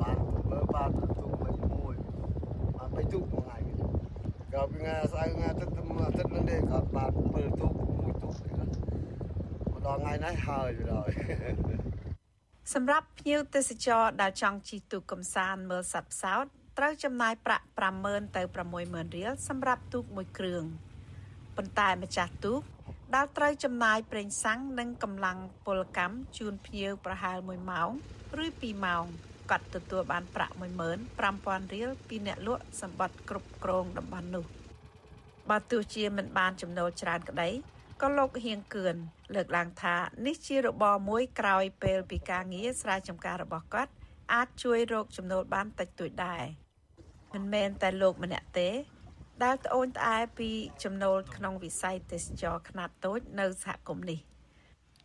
[0.00, 0.16] បាន
[0.50, 1.96] មើលបានទុកមួយមួយ
[2.76, 3.58] បានបីទុកមួយថ្ងៃ
[4.52, 5.74] ក្រៅពីថ្ងៃស្អែកថ្ងៃអាទិត្យ
[6.06, 8.32] អាទិត្យនឹងទេគាត់បាន7ទុកមួយទុក
[9.72, 11.10] មកដល់ថ្ងៃនេះហើយហើយ
[12.74, 16.46] សម្រាប់ភ្ញៀវទេសចរដែលចង់ជិះទូកកំសាន្តមើលសត្វផ្សោត
[16.78, 17.66] ត្រូវចំណាយប្រាក់
[18.00, 18.42] 50000ទៅ
[18.78, 20.64] 60000រៀលសម្រាប់ទូកមួយគ្រឿង
[21.56, 22.62] ប៉ុន្តែម្ចាស់ទូក
[23.14, 27.90] ដែលត្រូវចំណាយប្រេងសាំងនិងកម្លាំងពលកម្មជូនភ្ញៀវប្រហែល1ម៉ោង
[28.44, 29.04] ឬ2ម៉ោង
[29.50, 34.44] គាត់ទទួលបានប្រាក់15000រៀលពីអ្នកលក់សម្បត្តិគ្រប់គ្រងតំបន់នោះ
[35.50, 37.48] បើទោះជាមិនបានចំណូលច្រើនក្តី
[38.02, 38.96] ក៏លោកហៀងគឿន
[39.34, 43.92] លើកឡើងថានេះជារបរមួយក្រោយពេលពីការងារស្រែចម្ការរបស់គាត់
[44.32, 46.67] អាចជួយរកចំណូលបានតិចតួចដែរ
[47.32, 48.70] មិនមែនតែលោកម្នាក់ទេ
[49.44, 50.50] ដែលត្អូញត្អែពី
[50.82, 54.18] ចំណូលក្នុងវិស័យទេសចរខ្នាតតូចនៅសហគមន៍នេះ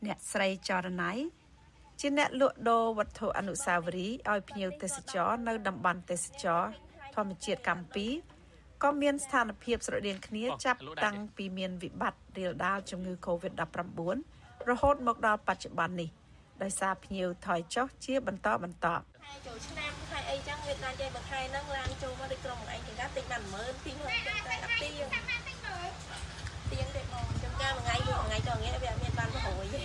[0.05, 1.11] អ្នកស្រីចរណៃ
[1.99, 6.61] ជាអ្នកលក់ដូរវត្ថុអនុស្សាវរីយ៍ឲ្យភ្ញៀវទេសចរនៅតំបន់ទេសចរ
[7.15, 8.33] ធម្មជាតិកម្ពុជា
[8.83, 16.09] ក៏មានស្ថានភាពស្រដៀងគ្នាចាប់តាំងពីមានវិបត្តិរាលដាលជំងឺ Covid-19 រហូតមកដល់បច្ចុប្បន្ននេះ
[16.63, 24.93] ដោយសារភ្ញៀវថយចុះជាបន្តបន្ទាប់ ខែចូលឆ្នាំខែអីចឹងវាដល់ចេះមួយខែហ្នឹងឡើងចូលមកដូចក្រុមឯងគេថាទិញបាន10000 20000ចឹងតែអត់ទៀង
[26.71, 29.83] ទៀងទេបងចឹងការមួយថ្ងៃមួយថ្ងៃទៅថ្ងៃវាអត់មានបាន100ទេ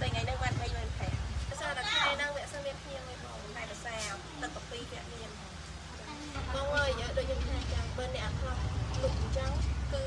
[0.00, 3.96] តែថ្ងៃហ្នឹងបាន3 5ភាសាតែខែហ្នឹងវាអត់មានភ្ញៀវទេបងតែភាសា
[4.42, 5.30] ទឹកកាពីវាមាន
[6.54, 8.56] បងអើយដូចយើងថាចឹងបើអ្នកអត់ខ្លះ
[9.02, 9.50] លុបអញ្ចឹង
[9.92, 10.02] គឺ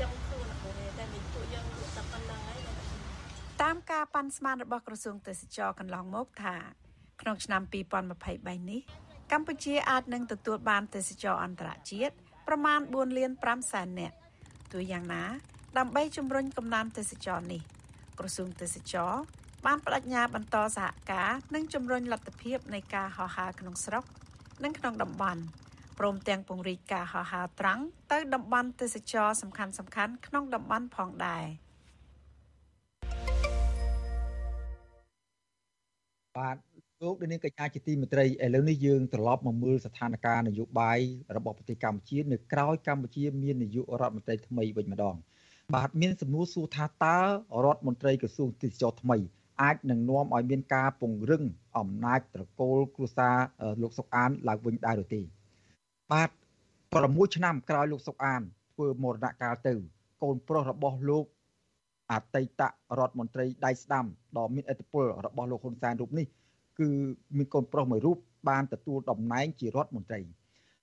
[0.00, 0.44] ចឹងខ្លួន
[0.98, 2.60] តែមានពួកយើងលុបតែប៉ុណ្្នឹងហើយ
[3.62, 6.56] តាមការប៉ាន់ស្មានរបស់ក្រសួងទេសចរកន្លងមកថា
[7.20, 7.62] ក្នុងឆ្នាំ
[8.12, 8.80] 2023នេះ
[9.32, 12.14] កម្ពុជាអាចនឹងទទួលបានទេសចរអន្តរជាតិ
[12.46, 14.16] ប្រមាណ4លាន5សែននាក់
[14.72, 15.24] ទោះយ៉ាងណា
[15.78, 17.62] ដើម្បីជំរុញកំណើនទេសចរនេះ
[18.18, 19.12] ក្រសួងទេសចរ
[19.66, 24.04] បានបដិញ្ញាបន្តសហការនិងជំរុញលទ្ធភាពនៃការហោះហើរក្នុងស្រុក
[24.64, 25.42] និងក្នុងតំបន់
[25.98, 31.44] ព្រមទាំងពង្រីកការហោះហើរត្រង់ទៅតំបន់ទេសចរសំខាន់ៗក្នុងតំបន់ផងដែរ
[36.36, 36.56] បាទ
[37.02, 40.98] លោកនាងកញ្ញាជាទីមេត្រីឥឡូវនេះយើងត្រឡប់មកមើលស្ថានភាពនយោបាយ
[41.36, 45.16] របស់ប្រទេសកម្ពុជានៅក្រៅកម្ពុជាមាននាយករដ្ឋមន្ត្រីថ្មីវិញម្ដង
[45.74, 47.18] បាទមានសំណួរសួរថាតើ
[47.64, 49.16] រដ្ឋមន្ត្រីក្រសួងទេសចរថ្មី
[49.62, 51.44] អាចនឹងនាំឲ្យមានការពង្រឹង
[51.78, 53.36] អំណាចត្រកូលគ្រួសារ
[53.82, 55.20] លោកសុកអានឡើងវិញដែរឬទេ
[56.12, 56.30] បាទ
[56.82, 58.42] 6ឆ្នាំក្រោយលោកសុកអាន
[58.74, 59.74] ធ្វើមរណកាលទៅ
[60.22, 61.24] កូនប្រុសរបស់លោក
[62.12, 62.62] អតីត
[62.98, 66.26] រដ្ឋមន្ត្រីដៃស្ដាំដ៏មានឥទ្ធិពលរបស់លោកហ៊ុនសែនរូបនេះ
[66.80, 66.90] គឺ
[67.36, 68.18] មានកូនប្រុសមួយរូប
[68.48, 70.20] បានទទួលតំណែងជារដ្ឋមន្ត្រី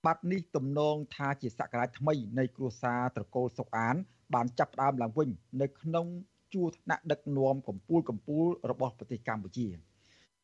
[0.04, 3.96] បាត់នេះទំនងថាជាសក្តានថ្មីនៃគ្រួសារត្រកូលសុកអាន
[4.34, 5.28] បានចាប់ផ្ដើមឡើងវិញ
[5.60, 6.06] នៅក្នុង
[6.54, 9.68] ជួរថ្នាក់ដឹកនាំកម្ពុជាកម្ពុជារបស់ប្រទេសកម្ពុជា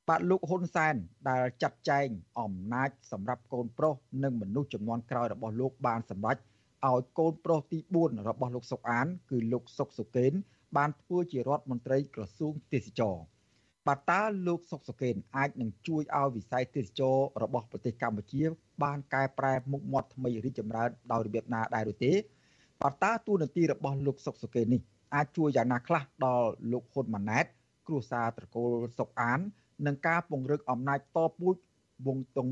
[0.08, 0.94] បាទលោកហ៊ុនសែន
[1.28, 2.08] ដែលចាត់ចែង
[2.40, 6.36] អំណាចសម្រាប់កូនប្រុសនិងមនុស្សចំនួនក្រោយរបស់លោកបានសម្រេច
[6.86, 10.32] ឲ្យកូនប្រុសទី4របស់លោកសុកអាន គឺលោកសុកសុកេន
[10.76, 13.16] បានធ្វើជារដ្ឋមន្ត្រីក្រសួងទេសចរ
[13.88, 18.42] បាទតើលោកសុកសុកេនអាចនឹងជួយឲ្យវិស័យទេសចររបស់ប្រទេសកម្ពុជា
[18.82, 22.12] បានកែប្រែមុខមាត់ថ្មីរីកចម្រើនដោយរបៀបណាដែរឬទេ
[22.82, 24.80] បាទតើទូនាទីរបស់លោកសុកសុកេននេះ
[25.14, 27.44] អាចជួយយ៉ាងណាខ្លះដល់លោកហ៊ុនម៉ាណែត
[27.86, 29.40] គ្រួសារត្រកូលសុកអាន
[29.86, 31.56] នឹងការពង្រឹងអំណាចតពូជ
[32.06, 32.48] វងតុង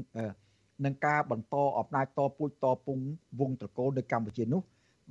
[0.85, 2.99] នឹងការបន្តអំណាចតពូជតពុង
[3.41, 4.63] វងត្រកូលនៅកម្ពុជានោះ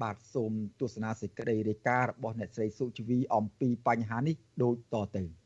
[0.02, 5.45] បាទសូមទស្សនាសេចក្តីរាយការណ៍របស់អ្នកស្រីសុជីវីអំពីបញ្ហានេះដូចតទៅ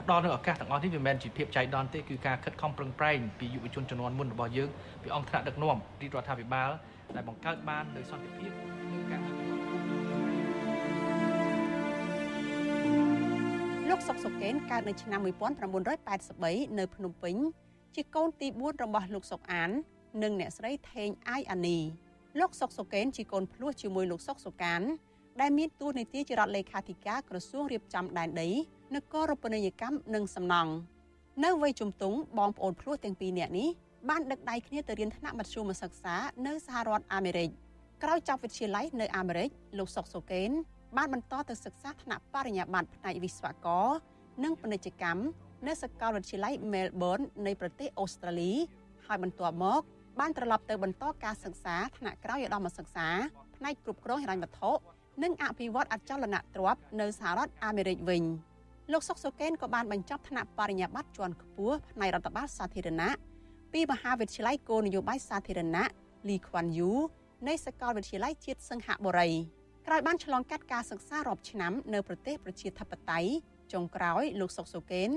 [0.00, 4.68] ផ្ដល់នូវឱកាសទាំងអស់នេះវាមិនមែនជាភាពចៃដន្យទេគឺការខិតខំប្រឹងប្រែងពីយុវជនជំនាន់មុនរបស់យើង
[5.02, 6.70] ពីអង្គថ្នាក់ដឹកនាំរាជរដ្ឋាភិបាល
[7.14, 8.50] ដែលបង្កើតបាននូវសន្តិភាព
[8.92, 9.20] និងការ
[13.90, 15.20] លោកសុកសុកេនកើតនៅឆ្នាំ
[15.98, 17.36] 1983នៅភ្នំពេញ
[17.94, 19.70] ជាកូនទី4របស់លោកសុកអាន
[20.22, 21.78] និងអ្នកស្រីថេងអាយអានី
[22.40, 24.82] លោកសុកសុកេនជាកូនភ្លោះជាមួយលោកសុកសុកាន
[25.40, 28.50] ដែលមានតួនាទីជារដ្ឋលេខាធិការក្រសួងរៀបចំដែនដី
[28.96, 30.72] នគររូបនីយកម្មនិងសំណង់
[31.44, 33.68] នៅវ័យជំទង់បងប្អូនភ្លោះទាំងពីរនាក់នេះ
[34.08, 36.14] បានដឹកដៃគ្នាទៅរៀនថ្នាក់មធ្យមសិក្សា
[36.46, 37.50] នៅសហរដ្ឋអាមេរិក
[38.02, 40.50] ក្រោយចប់វិទ្យាល័យនៅអាមេរិកលោកសុកសូកេន
[40.96, 43.88] បានបន្តទៅសិក្សាថ្នាក់បរិញ្ញាបត្រផ្នែកវិស្វករ
[44.44, 45.22] និងពាណិជ្ជកម្ម
[45.66, 48.52] នៅសាកលវិទ្យាល័យ Melbourne នៃប្រទេសអូស្ត្រាលី
[49.06, 49.80] ហើយបន្ទាប់មក
[50.20, 53.08] បានត្រឡប់ទៅបន្តការសិក្សាថ្នាក់ក្រោយឧត្តមសិក្សា
[53.56, 54.70] ផ្នែកគ្រប់គ្រងហិរញ្ញវត្ថុ
[55.22, 58.24] និងអភិវឌ្ឍអចលនទ្រព្យនៅសហរដ្ឋអាមេរិកវិញ
[58.92, 63.14] លោកសុកសូកេនក៏បានបញ្ចប់ថ្នាក់បរិញ្ញាបត្រជាន់ខ្ពស់ផ្នែករដ្ឋបាលសាធារណៈ
[63.72, 65.84] ពីមហាវិទ្យាល័យគោលនយោបាយសាធារណៈ
[66.28, 66.92] លីខ្វាន់យូ
[67.48, 69.30] នៃសាកលវិទ្យាល័យជាតិសង្ហបុរី
[69.86, 73.30] ក្រោយបានឆ្លងកាត់ការសិក្សារាប់ឆ្នាំនៅប្រទេសប្រជាធិបតេយ្យ
[73.72, 75.10] ចុងក្រោយលោកសុកសូកេន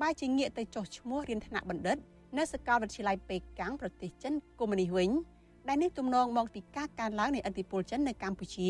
[0.00, 1.96] បែរជាងាកទៅចុះឈ្មោះរៀនថ្នាក់បណ្ឌិត
[2.38, 5.10] នៅសាកលវិទ្យាល័យប៉េកាំងប្រទេសចិនកុម្មុយនីសវិញ
[5.68, 8.68] ដែលនេះទំនងមកពីការកើនឡើងនៃឥទ្ធិពលចិននៅកម្ពុជា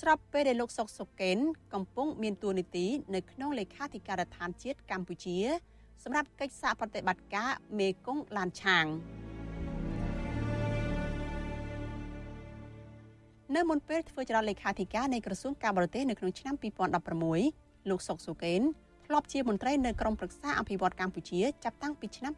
[0.00, 1.38] ស្របពេលដែលលោកសុកសុកេន
[1.74, 5.38] កំពុងមានតួនាទីនៅក្នុងលេខាធិការដ្ឋានជាតិកម្ពុជា
[6.02, 8.86] សម្រាប់កិច្ចសហប្រតិបត្តិការមេគង្គឡានឆាង
[13.56, 16.54] នៅមុនពេលធ្វើចរន្តលេខាធិការនៃក្រសួងការបរទេសនៅក្នុងឆ្នាំ
[17.22, 18.60] 2016លោកសុកសុកេន
[19.06, 22.32] ធ្លាប់ជាមន្ត្រីនៅក្រមប្រឹក្សាអភិវឌ្ឍកម្ពុជាចាប់តាំងពីឆ្នាំ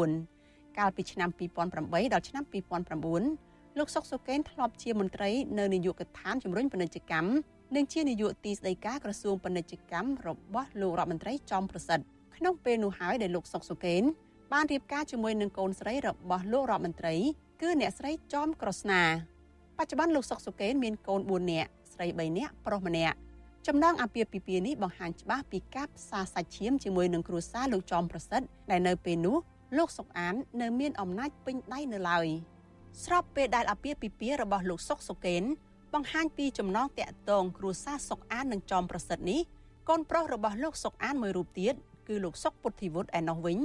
[0.00, 1.30] 2009កាលពីឆ្នាំ
[1.70, 3.47] 2008ដល់ឆ្នាំ2009
[3.78, 7.30] លោកសុកស៊ូកេនធ្លាប់ជាមន្ត្រីនៅនាយកដ្ឋានជំរុញពាណិជ្ជកម្ម
[7.76, 12.04] និងជានាយកទីស្តីការក្រសួងពាណិជ្ជកម្មរបស់លោករដ្ឋមន្ត្រីចំប្រសិទ្ធ
[12.36, 14.02] ក្នុងពេលនោះហើយដែលលោកសុកស៊ូកេន
[14.52, 17.14] បានរៀបការជាមួយនឹងកូនស្រីរបស់លោករដ្ឋមន្ត្រី
[17.62, 19.02] គឺអ្នកស្រីចំក្រស្នា
[19.78, 23.16] បច្ចុប្បន្នលោកសុកសុកេនមានកូន4នាក់ស្រី3នាក់ប្រុសម្នាក់
[23.66, 29.36] ចំណងអាពាហ៍ពិពាហ៍នេះបង្ហាញច្បាស់ពីការផ្សារសាច់ឈាមជាមួយនឹងគ្រួសារលោកចំប្រសិទ្ធដែលនៅពេលនោះ
[29.76, 32.28] លោកសុកអាន នៅមានអំណាចពេញដៃនៅឡើយ
[33.04, 35.42] ស្របពេលដែលអាពាហ៍ពិពាហ៍របស់លោកសុកសុកេន
[35.94, 39.40] បង្ហាញពីចំណងតាក់ទងគ្រួសារសុកអាននិងចំប្រសិទ្ធនេះ
[39.88, 41.74] កូនប្រុសរបស់លោកសុកអានមួយរូបទៀត
[42.08, 43.58] គឺលោកសុកពុទ្ធិវុឌ្ឍឯណោះវិញ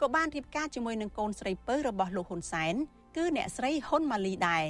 [0.00, 2.74] ក៏បានរៀបការជាមួយនឹងកូនស្រីពៅរបស់លោកហ៊ុនសែន
[3.16, 4.64] គឺអ្នកស្រីហ៊ុនម៉ាលីដែរ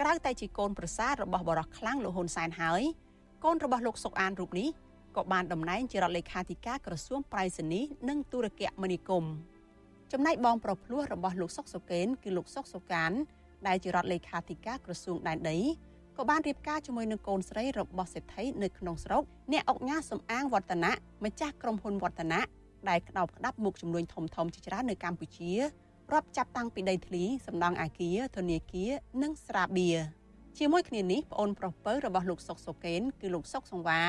[0.00, 2.82] ក្រៅតែជាកូនប្រសាររបស់បរិះខ្លាំងលោកហ៊ុនសែនហើយ
[3.44, 4.68] កូនរបស់លោកសុកអានរូបនេះ
[5.16, 9.32] ក៏បានតំណែងជារដ្ឋលេខាធិការក្រសួងប្រៃសណីនិងទូរគមនាគមន៍
[10.12, 13.12] ចំណែកបងប្រុសភ្លោះរបស់លោកសុកសុកេនគឺលោកសុកសុកាន
[13.66, 15.58] ដែលជារដ្ឋលេខាធិការក្រសួងដែនដី
[16.16, 20.92] ក៏បានរៀបការជាមួយនឹងកូនស្រីរបស់សេដ្ឋីនៅក្នុងស្រុកអ្នកអុកញ៉ាសំអាងវឌ្ឍនៈ
[21.24, 22.40] ម្ចាស់ក្រុមហ៊ុនវឌ្ឍនៈ
[22.88, 25.52] ដែលក្តោបក្តាប់មុខចំនួនធំធំជាច្រើននៅកម្ពុជា
[26.12, 28.90] រាប់ចាប់តាំងពីដីធ្លីសំណង់អាគារធនាគារ
[29.22, 29.98] និងស្រាបៀរ
[30.58, 34.02] ជាមួយគ្នានេះប្អូនប្រុសពៅរបស់លោកសុកសុកេនគឺលោកសុកសង្វា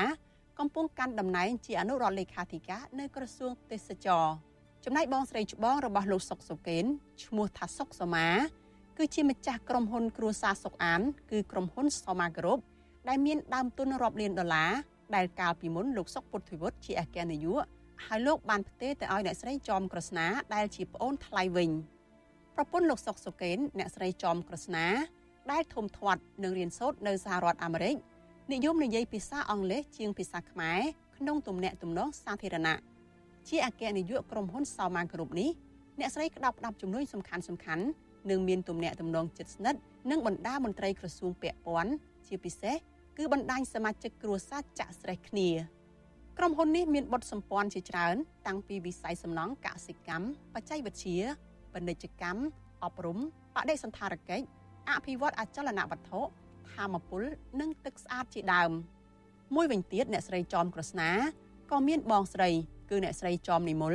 [0.58, 4.26] កំពុងកាន់តំណែងជាអនុរដ្ឋលេខាធិការនៅក្រសួងទេសចរ
[4.84, 6.84] ចំណែកបងស្រីច្បងរបស់លោកសុកសុកេន
[7.24, 8.28] ឈ្មោះថាសុកសមា
[9.02, 12.58] គឺជាម្ចាស់ក្រុមហ៊ុនគ្រួសារសុកអាន គឺក្រុមហ៊ុនសមាក្រុប
[13.08, 14.72] ដែលមានដើមទុនរាប់លានដុល្លារ
[15.16, 17.62] ដែលកាលពីមុនលោកសុកពុទ្ធិវុឌ្ឍជាអគ្គនាយក
[18.06, 21.70] ហើយលោកបានផ្ទេរទៅឲ្យអ្នកស្រីចំក្រស្នាដែលជាប្អូនថ្លៃវិញ
[22.56, 24.86] ប្រពន្ធលោកសុកសុកេនអ្នកស្រីចំក្រស្នា
[25.52, 27.96] ដែលធំធាត់នឹងរៀនសូត្រនៅសហរដ្ឋអាមេរិក
[28.52, 30.80] និយមនិយាយភាសាអង់គ្លេសជាងភាសាខ្មែរ
[31.16, 32.78] ក្នុងទំនាក់ទំនងសាធារណៈ
[33.48, 35.50] ជាអគ្គនាយកក្រុមហ៊ុនសោម៉ាគ្រប់នេះ
[36.00, 37.86] អ្នកស្រីក្តាប់ក្តាប់ជំនួយសំខាន់សំខាន់
[38.30, 41.92] និងមានទំនាក់ទំនងជិតស្និទ្ធនឹងបណ្ដាមន្ត្រីក្រសួងពាក់ព័ន្ធ
[42.26, 42.76] ជាពិសេស
[43.16, 45.48] គឺបណ្ដាញសមាជិកគ្រួសារចាក់ស្រេះគ្នា
[46.38, 48.16] ក្រុមហ៊ុននេះមានបុតសម្ព័ន្ធជាច្រើន
[48.46, 51.18] តាំងពីវិស័យសំណង់កសិកម្មបច្ចេកវិទ្យា
[51.72, 52.42] ពាណិជ្ជកម្ម
[52.84, 53.18] អប់រំ
[53.54, 54.44] បដិសណ្ឋារកិច្ច
[54.90, 56.20] អភិវឌ្ឍអចលនវត្ថុ
[56.74, 57.22] ធម្មពល
[57.60, 58.70] និងទឹកស្អាតជាដើម
[59.54, 61.10] មួយវិញទៀតអ្នកស្រីចំក្រស្នា
[61.70, 62.50] ក៏មានបងស្រី
[62.90, 63.94] គឺអ្នកស្រីចំនិមល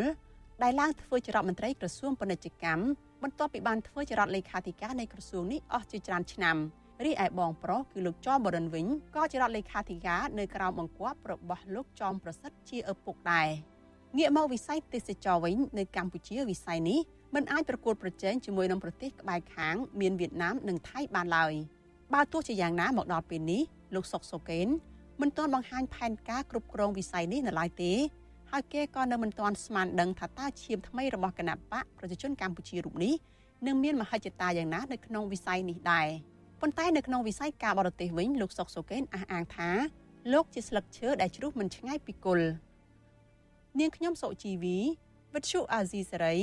[0.64, 2.84] ដែលឡើងធ្វើជារដ្ឋមន្ត្រីក្រសួងពាណិជ្ជកម្ម
[3.26, 6.58] បន្ទាប់ពីបានធ្វើជារដ្ឋលេខាធិការនៃក្រសួងនេះអស់ជាច្រើនឆ្នាំ
[7.06, 13.48] រីឯបងប្រុសគឺលោកចំបរិនវិញក៏ជារដ្ឋលេខាធិការនៅក្រោមបង្គាប់របស់លោកចំប្រសិទ្ធជាឪពុកដែរ
[14.18, 17.00] ងាកមកវិស័យទេសចរវិញនៅកម្ពុជាវិស័យនេះ
[17.36, 21.54] មិនអាចប្រកួតប្រជែងជាមួយនឹងប្រទេសក្បែរខាង មានវៀតណាមនិងថៃបានឡើយ
[22.14, 23.62] បើទោះជាយ៉ាងណាមកដល់ពេលនេះ
[23.96, 24.68] លោកសុកសូកេន
[25.22, 27.94] មិនទាន់បង្ហាញផែនការគ្រប់គ្រងវិស័យនេះនៅឡើយទេ
[28.52, 33.14] ហើយគេក៏នៅមិនទាន់ស្មានដឹងថាតើឈាមថ្មីរបស់គណៈបកប្រជាជនកម្ពុជារូបនេះ
[33.68, 36.08] នឹងមានមហិច្ឆតាយ៉ាងណានៅក្នុងវិស័យនេះដែរ
[36.62, 39.70] ប៉ុន្តែនៅក្នុងវិស័យការបរទេសវិញលោកសុកសូកេនអះអាងថា
[40.34, 42.50] លោកជាស្លឹកឈើដែលជ្រុះមិនឆ្ងាយពីគល់
[43.80, 44.78] នាងខ្ញុំសុជីវី
[45.34, 46.36] វិទ្យុអាស៊ីសេរី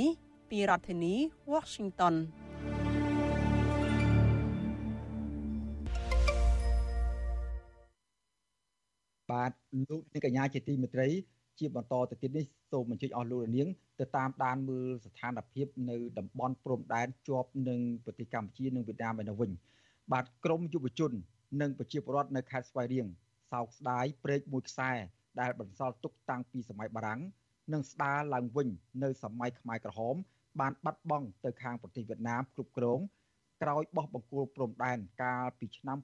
[0.49, 1.15] ពីរដ្ឋធានី
[1.51, 2.15] Washington
[9.31, 9.51] បាទ
[9.89, 11.07] លោកនាងកញ្ញាជាទីមេត្រី
[11.59, 13.67] ជាបន្តទៅទៀតនេះសូមអញ្ជើញអស់លោកនាង
[13.99, 19.51] ទៅតាមដានមើលស្ថានភាពនៅតំបន់ព្រំដែនជាប់នឹងប្រទេសកម្ពុជានិងវៀតណាមឯនោះវិញ
[20.11, 21.11] បាទក្រមយុវជន
[21.61, 23.07] និងប្រជាពលរដ្ឋនៅខេត្តស្វាយរៀង
[23.51, 24.91] សោកស្ដាយព្រែកមួយខ្សែ
[25.39, 27.21] ដែលបន្សល់ទុកតាំងពីសម័យបារាំង
[27.73, 28.69] និងស្ដារឡើងវិញ
[29.03, 30.15] នៅសម័យខ្មែរក្រហម
[30.59, 32.99] បានបាត់បង់ទៅខាងប្រទេសវៀតណាមគ្រប់គ្រង
[33.61, 35.97] ក្រោយបោះបង្គោលព្រំដែនកាលពីឆ្នាំ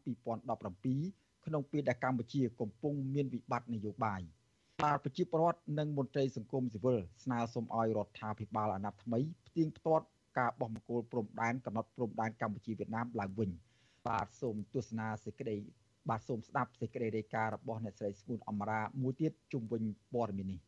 [0.69, 4.21] 2017ក្នុងពេលដែលកម្ពុជាកំពុងមានវិបត្តិនយោបាយ
[4.83, 10.05] បាទប្រជាពលរដ្ឋនិងមន្ត្រីសង្គមស៊ីវិលស្នើសុំឲ្យរដ្ឋាភិបាលអាណត្តិថ្មីផ្ទៀងផ្ទាត់
[10.37, 13.49] ការបោះបង្គោលព្រំដែនកំណត់ព្រំដែនកម្ពុជាវៀតណាមឡើងវិញ
[14.07, 15.55] បាទសូមទស្សនាសេចក្តី
[16.09, 20.59] បាទសូមស្ដាប់សេចក្តីរាយការណ៍របស់អ្នកស្រីស្ងួនអមរាមួយទៀតជុំវិញព័ត៌មាននេះ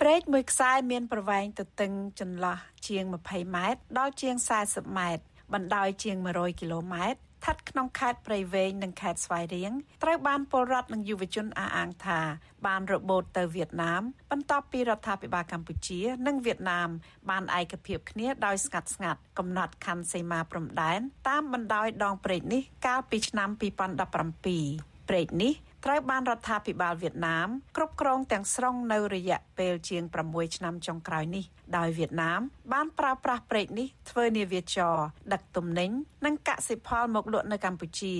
[0.00, 2.58] ព្រែកមួយខ្សែមានប្រវែងទទឹងចន្លោះ
[2.88, 4.34] ជាង20ម៉ែត្រដល់ជាង
[4.66, 9.72] 40ម៉ែត្របណ្ដោយជាង100គីឡូម៉ែត្រ ស្ថិតក្នុងខេត្តព្រៃវែងនិងខេត្តស្វាយរៀង
[10.02, 12.20] ត្រូវបានពលរដ្ឋនិងយុវជនអះអាងថា
[12.66, 16.88] បានរបូតទៅវៀតណាមបន្ទាប់ពីរដ្ឋាភិបាលកម្ពុជា និងវៀតណាម
[17.30, 25.52] បានឯកភាពគ្នាដោយស្ងាត់ស្ងាត់កំណត់ខណ្ឌសីមាព្រំដែនតាមបណ្ដោយដងព្រែកនេះកាលពីឆ្នាំ2017ព្រែកនេះ
[25.90, 31.44] ត្រូវបានរដ្ឋាភិបាលវៀតណាមគ្រប់គ្រងទាំងស្រុងនៅរយៈពេលជាង6ឆ្នាំចុងក្រោយនេះ
[31.76, 32.40] ដោយវៀតណាម
[32.72, 34.96] បានប្រើប្រាស់ព្រែកនេះធ្វើនាវាចរ
[35.32, 35.90] ដឹកទំនិញ
[36.26, 38.14] និងកសិផលមកលក់នៅកម្ពុជា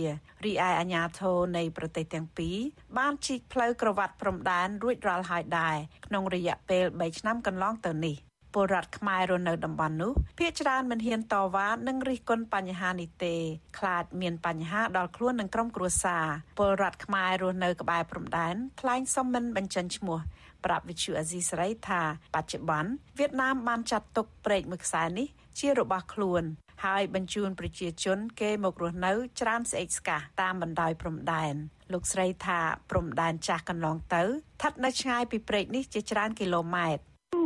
[0.45, 2.57] រីឯអាជ្ញាធរនៃប្រទេសទាំងពីរ
[2.99, 8.17] បានជីកផ្លូវក្រវ៉ាត់ព្រំដែនរួចរាល់ហើយដែរក្នុងរយៈពេល3ឆ្នាំកន្លងទៅនេះ
[8.55, 13.35] ពលរដ្ឋខ្មែររស់នៅតំបន់នោះភាគច្រើនមិនហ៊ានតវ៉ានិងរិះគន់បញ្ហានេះទេ
[13.79, 16.27] ខ្លាចមានបញ្ហាដល់ខ្លួននិងក្រុមគ្រួសារ
[16.59, 20.19] ពលរដ្ឋខ្មែររស់នៅក្បែរព្រំដែនថ្លែងសុំមិនបញ្ចេញឈ្មោះ
[20.65, 22.03] ប្រាប់វិទ្យុអាស៊ីសេរីថា
[22.35, 25.29] បច្ចុប្បន្នវៀតណាមបានចាត់ទុកព្រែកមួយខ្សែនេះ
[25.59, 26.45] ជារបស់ខ្លួន
[26.85, 31.55] ហើយបញ្ជូនប្រជាជន គេមករស់នៅច្រើនស្អេកស្កះតាមបណ្ដោយព្រំដែន
[31.93, 37.03] លោកស្រីថាព្រំដែនចាស់កន្លងទៅស្ថិតនៅឆ្ងាយពីព្រែកនេះជាច្រើនគីឡូម៉ែត្រ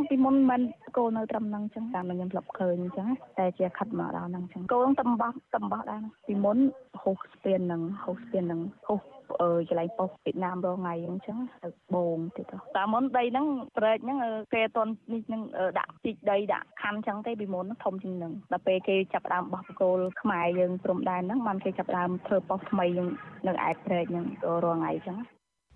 [0.09, 0.61] ពីមុនមិន
[0.97, 3.07] គោនៅត្រឹមហ្នឹងអញ្ចឹងតាមខ្ញុំធ្លាប់ឃើញអញ្ចឹង
[3.39, 6.57] តែជាខិតមកដល់ហ្នឹងអញ្ចឹងគោនឹងតំបោះតំបោះដែរពីមុន
[7.01, 9.01] ហូសស្ពានហ្នឹងហូសស្ពានហ្នឹងហូស
[9.41, 13.47] អឺកន្លែងប៉ុស្តិ៍វៀតណាមរងថ្ងៃអញ្ចឹងទៅបងទៀតទៅតាមមុនដីហ្នឹង
[13.77, 14.17] ប្រែកហ្នឹង
[14.53, 15.41] គេអត់តនេះហ្នឹង
[15.79, 23.07] ដាក់ជីកដីដាក់ខណ្ឌអញ្ចឹងទេពីមុនធំជាងហ្នឹងដល់ពេលគេចាប់ដើមបោះបកគោលខ្មែរយើងព្រំដែនហ្នឹងបានគេចាប់ដើមធ្វើប៉ុស្តិ៍ថ្មីនឹង
[23.47, 24.25] នៅឯប្រែកហ្នឹង
[24.65, 25.17] រងថ្ងៃអញ្ចឹង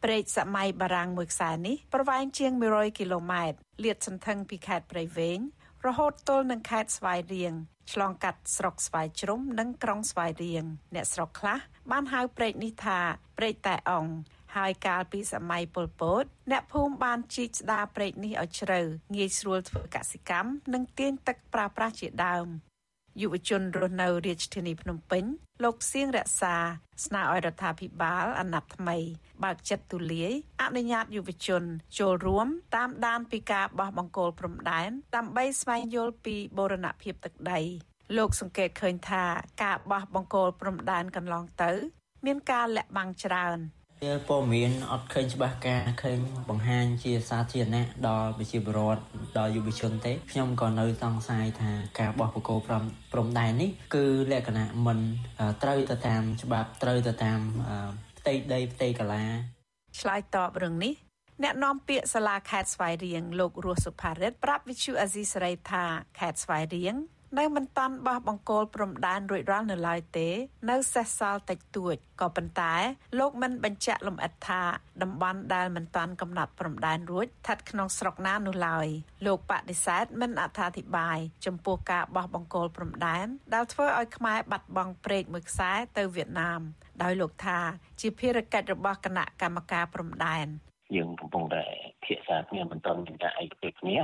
[0.04, 5.40] ព្រែកសម័យបារាំងមួយខ្សែនេះប្រវែងជាង100គីឡូម៉ែត្រលាតសន្ធឹងពីខេត្តព្រៃវែង
[5.86, 7.54] រហូតទល់នឹងខេត្តស្វាយរៀង
[7.92, 11.60] ឆ្លងកាត់ស្រុកស្វាយជ្រុំនិងក្រុងស្វាយរៀងអ្នកស្រុកខ្លះ
[11.92, 13.00] បានហៅព្រែកនេះថា
[13.38, 14.14] ព្រែកតែអង្គ
[14.56, 18.80] ហើយកាលពីសម័យប៉ុលពត អ្នកភូមិបានជីកស្ដារព្រែកនេះឲ្យជ្រៅ
[19.16, 22.48] ងាយស្រួលធ្វើកសិកម្មនិងទាញទឹកប្រើប្រាស់ជាដើម
[23.22, 25.24] យុវជនរស់នៅរាជធានីភ្នំពេញ
[25.64, 26.56] លោកសៀងរក្សា
[27.06, 28.98] ស្នើឲ្យរដ្ឋាភិបាលអាណត្តិថ្មី
[29.44, 31.64] បើកចិត្តទូលាយអនុញ្ញាតយុវជន
[32.00, 37.60] ចូលរួមតាមដានពីការបោះបង្គោលព្រំដែនដើម្បីស្វែងយល់ពីបូរណភាពទឹកដី
[38.18, 39.24] លោកសង្កេតឃើញថា
[39.64, 41.72] ការបោះបង្គោលព្រំដែនកន្លងទៅ
[42.26, 43.58] មានការលាក់បាំងច្រើន
[44.04, 46.20] វាព័ត៌មានអត់ឃើញច្បាស់ការឃើញ
[46.50, 49.02] បង្ហាញជាសាធារណៈដល់ប្រជាពលរដ្ឋ
[49.38, 52.84] ដល់យុវជនទេខ្ញុំក៏នៅសង្ស័យថាការបោះបកគោព្រំ
[53.14, 55.00] ព្រំដែននេះគឺលក្ខណៈមិន
[55.64, 57.40] ត្រូវទៅតាមច្បាប់ត្រូវទៅតាម
[58.20, 59.26] ផ្ទៃដីផ្ទៃកាឡា
[60.00, 60.94] ឆ្លើយតបរឿងនេះ
[61.44, 65.84] អ្នកនាំពាក្យសាលាខេត្តស្វាយរៀងលោករស់សុផារិតប្រាប់វិទ្យុអាស៊ីសេរីថា
[66.20, 66.96] ខេត្តស្វាយរៀង
[67.36, 70.30] នៅមិនតាន់បោះបង្គោលព្រំដែនរួចរាល់នៅឡើយទេ
[70.70, 72.74] នៅសេសសល់តិចតួចក៏ប៉ុន្តែ
[73.20, 74.62] លោកមិនបញ្ជាក់លម្អិតថា
[75.04, 78.88] តំបន់ដែលមិនតាន់កំណត់ព្រំដែនរួចស្ថិតក្នុងស្រុកណានោះឡើយ
[79.26, 86.62] លោកបដិសេធមិនអត្ថាធិប្បាយចំពោះការបោះបង្គោលព្រំដែនដែលធ្វើឲ្យខ្មែរបាត់បង់ព្រែកមួយខ្សែទៅវៀតណាម
[87.04, 87.60] ដោយលោកថា
[88.02, 90.48] ជាភារកិច្ចរបស់គណៈកម្មការព្រំដែន
[90.96, 91.64] យើងកំពុងតែ
[92.08, 93.98] ភាសាគ្នាមិនទាន់មានការឯកភាពគ្នា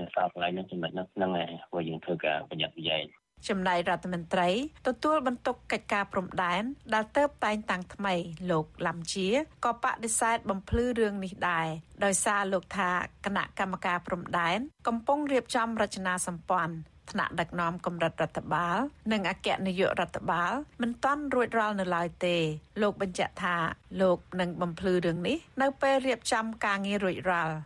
[0.00, 3.04] នៅសល់កន្លែងហ្នឹងចំណុចហ្នឹងហ្នឹងឯងព្រោះយើងធ្វើការប្រញាប់ប្រយែង
[3.48, 4.48] ចំណែករដ្ឋមន្ត្រី
[4.86, 6.62] ទទួលបន្ទុកកិច្ចការព្រំដែន
[6.94, 8.14] ដែលទៅតែងតាំងថ្មី
[8.50, 9.28] លោកឡាំជា
[9.64, 11.68] ក៏បដិសេធបំភ្លឺរឿងនេះដែរ
[12.04, 12.90] ដោយសារលោកថា
[13.24, 16.76] គណៈកម្មការព្រំដែនកំពុងរៀបចំរចនាសម្ព័ន្ធ
[17.10, 18.78] ថ្នាក់ដឹកនាំកម្រិតរដ្ឋបាល
[19.12, 20.52] និងអគ្គនាយករដ្ឋបាល
[20.82, 22.36] មិនទាន់រួចរាល់នៅឡើយទេ
[22.82, 23.56] លោកបញ្ជាក់ថា
[24.00, 27.56] លោកនឹងបំភ្លឺរឿងនេះនៅពេលរៀបចំការងាររួចរាល់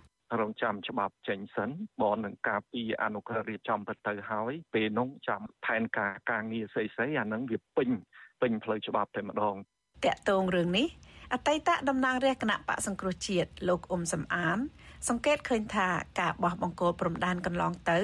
[0.40, 1.70] រងចាំច្បាប់ចេញសិន
[2.00, 7.88] បននឹងការពីអនុក្រឹត្យរៀបចំទៅទៅហើយពេលនោះចាំផែនការការងារស្អីស្អីអានឹងវាពេញ
[8.40, 9.54] ពេញផ្លូវច្បាប់តែម្ដង
[10.04, 10.86] តកតងរឿងនេះ
[11.32, 14.58] អតីតតំណាងរាជគណៈបកសង្គ្រោះជាតិលោកអ៊ុំសំអាន
[15.08, 15.88] សង្កេតឃើញថា
[16.20, 17.98] ការបោះបង្គោលព្រំដែនកន្លងទៅ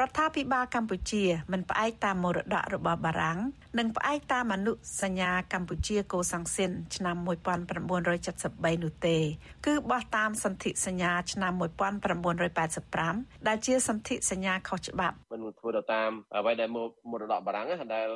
[0.00, 3.38] រដ្ឋាភិបាលកម្ពុជាមិនផ្អែកតាមមរតករបស់បារាំង
[3.78, 4.72] និងផ្អែកតាមអនុ
[5.02, 9.16] សញ្ញាកម្ពុជាកូសាំងស៊ីនឆ្នាំ1973នោះទេ
[9.66, 11.52] គឺបោះតាមសន្ធិសញ្ញាឆ្នាំ
[12.50, 16.68] 1985ដែលជាសន្ធិសញ្ញាខុសច្បាប់មិនធ្វើទៅតាមអ្វីដែល
[17.10, 18.06] មរតកបារាំងដែល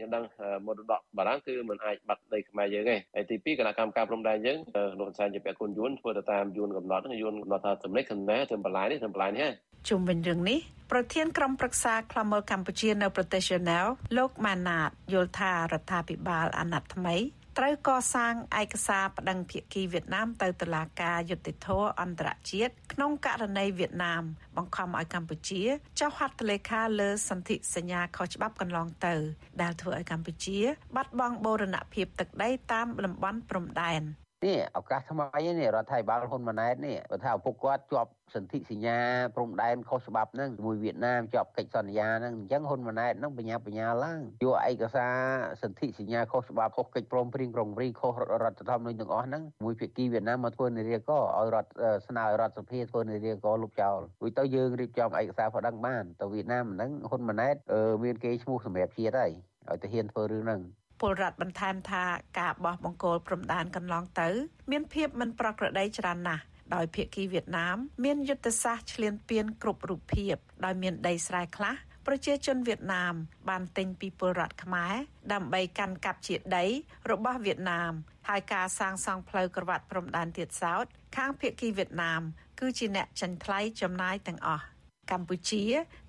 [0.00, 0.24] យើងដឹង
[0.66, 4.58] មរតកបារាំងគឺមិនអាចបាត់ដីខ្មែរយើងទេហើយទី2គណៈកម្មការព្រំដែនយើង
[5.00, 9.50] លោកសែនជាពាក់គុណយួនធ្វើទៅតាមយួនកំណត់យួនកំណត់ថាទំនេះកំណែធ្វើបន្លាយនេះធ្វើបន្លាយនេះ
[9.88, 10.58] ជុំវិញរឿងនេះ
[10.92, 17.16] ប្រធានក្រុមប្រឹក្សាខ្លមមើលកម្ពុជានៅប្រទេសជណែលលោកម៉ាណាតយល់ថារដ្ឋាភិបាលអាណត្តិថ្មី
[17.58, 24.22] ត្រូវកសាងឯកសារប្តឹងភាគីវៀតណាមទៅតុលាការយុត្តិធម៌អន្តរជាតិក្នុងករណីវៀតណាម
[24.56, 25.62] បង្ខំឲ្យកម្ពុជា
[26.00, 29.14] ចុះហត្ថលេខាលើសន្ធិសញ្ញាខុសច្បាប់កន្លងទៅ
[29.62, 30.58] ដែលធ្វើឲ្យកម្ពុជា
[30.96, 34.02] បាត់បង់បូរណភាពទឹកដីតាមតំបន់ព្រំដែន
[34.46, 35.26] នេះឱកាសថ្មី
[35.58, 38.98] នេះរដ្ឋាភិបាលហ៊ុនម៉ាណែតនេះបើថាឪពុកគាត់ជាប់សន្ធិសញ្ញា
[39.36, 45.14] ព្រំដែនខុសច្បាប់ហ្នឹងជាមួយវៀតណាមជាប់កិច្ចសន្យាហ្នឹងអញ្ចឹងហ៊ុនម៉ាណែតហ្នឹងបញ្ញាបញ្ញាឡើងយកឯកសារ
[45.62, 51.70] សន្ធិសញ្ញាខុសច្បាប់ខុសកិច្ចព្រមព្រៀងក្រុងរីខុសរដ្ឋធម្មនុញ្ញទាំងអស់ហ្នឹងមួយភាគីវៀតណាមមកធ្វើនារីកឲ្យរដ្ឋ
[52.06, 57.56] ស្នើឲ្យរដ្ឋសភាធ្វើនារីកលុបចោលរួចទៅយើងរៀបចំឯកសារប្តឹងបានទៅវៀតណាមហ្នឹងហ៊ុនម៉ាណែត
[58.04, 59.32] មានគេឈ្មោះសម្រាប់ជាតិហើយ
[59.68, 60.62] ឲ្យទៅហ៊ានធ្វើរឿងហ្នឹង
[61.04, 62.04] ពពលរដ្ឋបន្ថែមថា
[62.38, 64.28] ការបោះបង្គោលព្រំដែនកន្លងទៅ
[64.70, 66.42] មានភាពមិនប្រក្រតីច្រើនណាស់
[66.74, 70.34] ដោយភាគីវៀតណាម មានយុទ្ធសាស្ត្រឈ្លានពានគ្រប់រូបភាព
[70.64, 71.74] ដោយមានដីស្រែខ្លះ
[72.06, 73.14] ប្រជាជនវៀតណាម
[73.48, 74.94] បានទិញពីពលរដ្ឋខ្មែរ
[75.32, 76.64] ដើម្បីកាន់កាប់ជាដី
[77.10, 77.92] របស់វៀតណាម
[78.28, 80.84] ហើយការសាងសង់ផ្លូវក្រវ៉ាត់ព្រំដែនទៀតសោត
[81.16, 82.22] ខាងភាគីវៀតណាម
[82.60, 84.64] គឺជាអ្នកចាញ់ថ្លៃចំណាយទាំងអស់
[85.10, 85.64] កម្ពុជា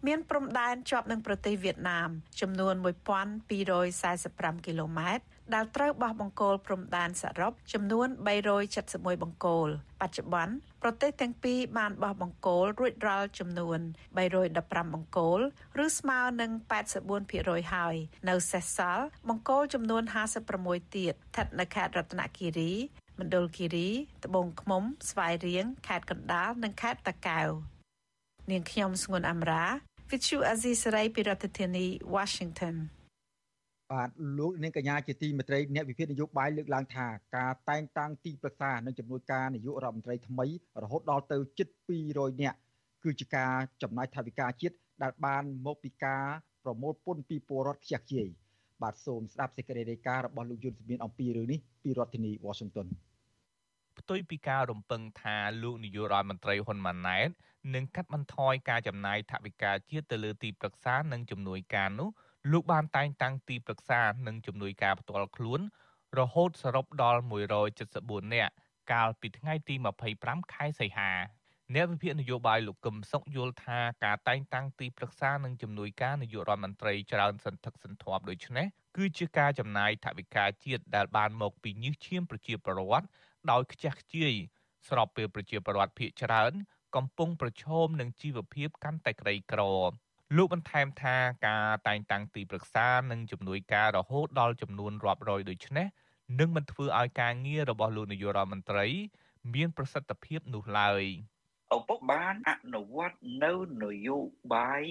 [0.07, 2.09] មានព្រំដែនជាប់នឹងប្រទេសវៀតណាម
[2.41, 2.73] ចំនួន
[3.89, 8.07] 1245គីឡូម៉ែត្រដែលត្រូវបោះបង្គោលព្រំដែនសរុបចំនួន
[8.65, 9.67] 371បង្គោល
[10.01, 13.79] បច្ចុប្បន្នប្រទេសទាំងពីរបានបោះបង្គោលរួចរាល់ចំនួន
[14.37, 15.39] 315បង្គោល
[15.85, 16.51] ឬស្មើនឹង
[17.11, 17.95] 84%ហើយ
[18.29, 20.03] នៅសេសសល់បង្គោលចំនួន
[20.49, 22.73] 56ទៀតស្ថិតនៅខេត្តរតនគិរី
[23.19, 23.89] មណ្ឌលគិរី
[24.25, 27.49] ត្បូងឃ្មុំស្វាយរៀងខេត្តកណ្ដាលនិងខេត្តតាកែវ
[28.51, 29.63] នាងខ្ញុំស្ងួនអមរា
[30.09, 31.85] Vithu Azisari ពីរដ្ឋធានី
[32.15, 32.75] Washington
[33.91, 40.45] បាទលោកនាងកញ្ញាជាទីមេត្រីអ្នកវិភាគនយោបាយលើកឡើងថាការតែងតាំងទីប្រឹក្សានិងចំនួនការនាយករដ្ឋមន្ត្រីថ្មី
[40.83, 41.67] រហូតដល់ទៅជិត
[42.05, 42.57] 200នាក់
[43.03, 46.23] គឺជាការចំណាយថវិកាជាតិដែលបានមកពីការ
[46.63, 48.27] ប្រមូលពន្ធពីពលរដ្ឋខ្ជះខ្ជាយ
[48.81, 52.87] បាទសូមស្ដាប់សេចក្តីរាយការណ៍របស់លោកយុនសមៀនអំពីរឿងនេះពីរដ្ឋធានី Washington
[53.99, 57.29] ផ្ទុយពីការរំពឹងថាលោកនាយករដ្ឋមន្ត្រីហ៊ុនម៉ាណែត
[57.73, 62.09] នឹងកាត់បន្ថយការចំណាយថវិកាជាតិទៅលើទីប្រឹក្សានិងជំនួយការនោះ
[62.51, 65.61] លោកបានតែងតាំងទីប្រឹក្សានិងជំនួយការផ្ទាល់ខ្លួន
[66.19, 67.21] រហូតសរុបដល់
[67.77, 68.53] 174នាក់
[68.91, 69.75] កាលពីថ្ងៃទី
[70.15, 71.11] 25ខែសីហា
[71.73, 83.07] អ្នកវិភាគនយោបាយលោកកឹមសុខយល់ថាការតែងតាំងទីប្រឹក្សានិងជំនួយការនាយករដ្ឋមន្ត្រីច្រើនសន្ធឹកសន្ធាប់ដូចនេះគឺជាការចំណាយថវិកាជាតិដែលបានមកពីញើសឈាមប្រជាពលរដ្ឋ
[83.51, 84.33] ដោយខ្ជះខ្ជាយ
[84.87, 86.53] ស្របពេលប្រជាពលរដ្ឋភៀសច្រើន
[86.95, 89.61] កំពុងប្រឈមនឹងជីវភាពកាន់តែក្រីក្រ
[90.37, 91.15] លោកបន្ថែមថា
[91.47, 95.87] ការតែងតាំងទីប្រឹក្សានិងជំនួយការរហូតដល់ចំនួនរាប់រយដូចនេះ
[96.39, 98.85] នឹងមិនធ្វើឲ្យការងាររបស់លោកនាយករដ្ឋមន្ត្រី
[99.53, 101.03] មានប្រសិទ្ធភាពនោះឡើយ
[101.75, 104.17] ឪពុកបានអនុវត្តនៅនយោ
[104.55, 104.85] បាយ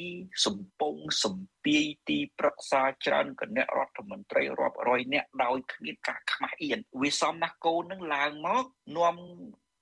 [0.44, 8.64] សំពងសំពាយទីប្រឹក្សាច្រើនគណៈរដ្ឋមន្ត្រីរាប់រយនាក់ដោយគ្មានការខ្មាស់អៀនវាសមណាស់កូននឹងឡើងមក
[8.96, 9.16] នាំ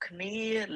[0.07, 0.35] គ្នា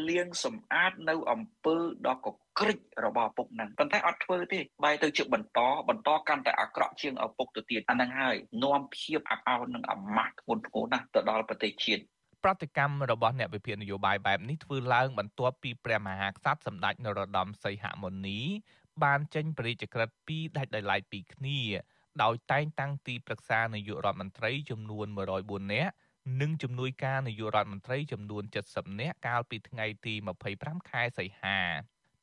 [0.09, 2.27] លាងសម្អាតនៅអំពើដ៏ក
[2.59, 5.59] ក្រិចរបស់ឪពុកហ្នឹងប៉ុន្តែអត់ធ្វើទេបែរទៅជាបន្ត
[5.89, 12.03] បន្តកាន់តែអាក្រក់ជាងឪពុកទៅទៀតអាហ្នឹងហើយនាំភាពអាប់អោននិងអាម៉ាស់ធ្ងន់ធ្ងរណាស់ទៅដល់ប្រទេសជាតិ
[12.43, 18.39] ប្រតិកម្មរបស់អ្នកវិភាគនយោបាយបែបនេះធ្វើឡើងបន្ទាប់ពីព្រះមហាក្សត្រសម្ដេចនរោត្តមសីហមុនី
[19.03, 21.59] បានចេញព្រះរាជក្រឹត្យពីរដាច់ដោយឡែកពីគ្នា
[22.23, 25.07] ដោយតែងតាំងទីប្រឹក្សានាយករដ្ឋមន្ត្រីចំនួន
[25.39, 25.93] 104នាក់
[26.41, 30.13] និងជំនួយការនាយករដ្ឋមន្ត្រីចំនួន70នាក់កាលពីថ្ងៃទី
[30.51, 31.59] 25ខែសីហា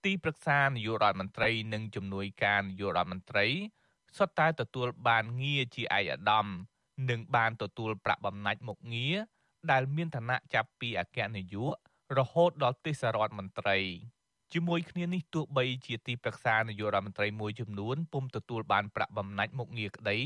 [0.04, 3.46] ទីប្រឹក្សានាយករដ្ឋមន្ត្រីនិងជំនួយការនាយករដ្ឋមន្ត្រី
[4.18, 6.46] សុទ្ធតែទទួលបានងារជាឯកឧត្តម
[7.10, 9.16] និងបានទទួលប្រាក់បំណាច់មុខងារ
[9.70, 11.74] ដែលមានឋានៈចាប់ពីអគ្គនាយក
[12.18, 13.78] រហូតដល់ទេសរដ្ឋមន្ត្រី
[14.52, 20.18] ជាមួយគ្នានេះទោះបីជាទីប្រឹក្សានាយករដ្ឋមន្ត្រីមួយចំនួនពុំទទួលបានប្រាក់បំណាច់មុខងារក្តី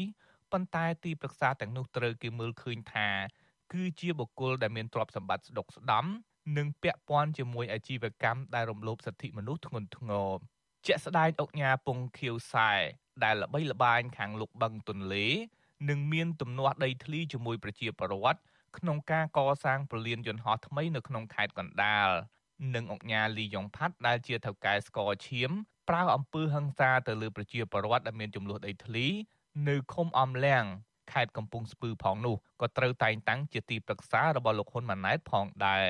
[0.52, 3.08] ប៉ុន្តែទីប្រឹក្សាទាំងនោះត្រូវគេមើលឃើញថា
[3.72, 6.04] គឺជាបុគ្គលដែលមានទ្រព្យសម្បត្តិស្ដុកស្ដំ
[6.56, 10.30] និងពាក់ព័ន្ធជាមួយអាជីវកម្មដែលរំលោភសិទ្ធិមនុស្សធ្ងន់ធ្ងរ
[10.86, 12.70] ជាក់ស្ដែងអុកញ៉ាពងខៀវសែ
[13.24, 15.26] ដែលល្បីល្បាញខាងលុកបឹងទន្លេ
[15.88, 18.40] និងមានទំនាស់ដីធ្លីជាមួយប្រជាពលរដ្ឋ
[18.78, 22.08] ក្នុងការកសាងប្រលានយន្តហោះថ្មីនៅក្នុងខេត្តកណ្ដាល
[22.74, 25.50] និងអុកញ៉ាលីយ៉ុងផាត់ដែលជាថៅកែស្ករឈាម
[25.88, 29.06] ប្រើអំពើហិង្សាទៅលើប្រជាពលរដ្ឋដែលមានចំនួនដីធ្លី
[29.68, 30.64] នៅឃុំអំលៀង
[31.12, 35.86] ខេត្តកំពង់ស្ពឺផងនោះក៏ត្រូវតែងតាំងជាទីប្រឹក្សារបស់លោកហ៊ុនម៉ាណែតផងដែរ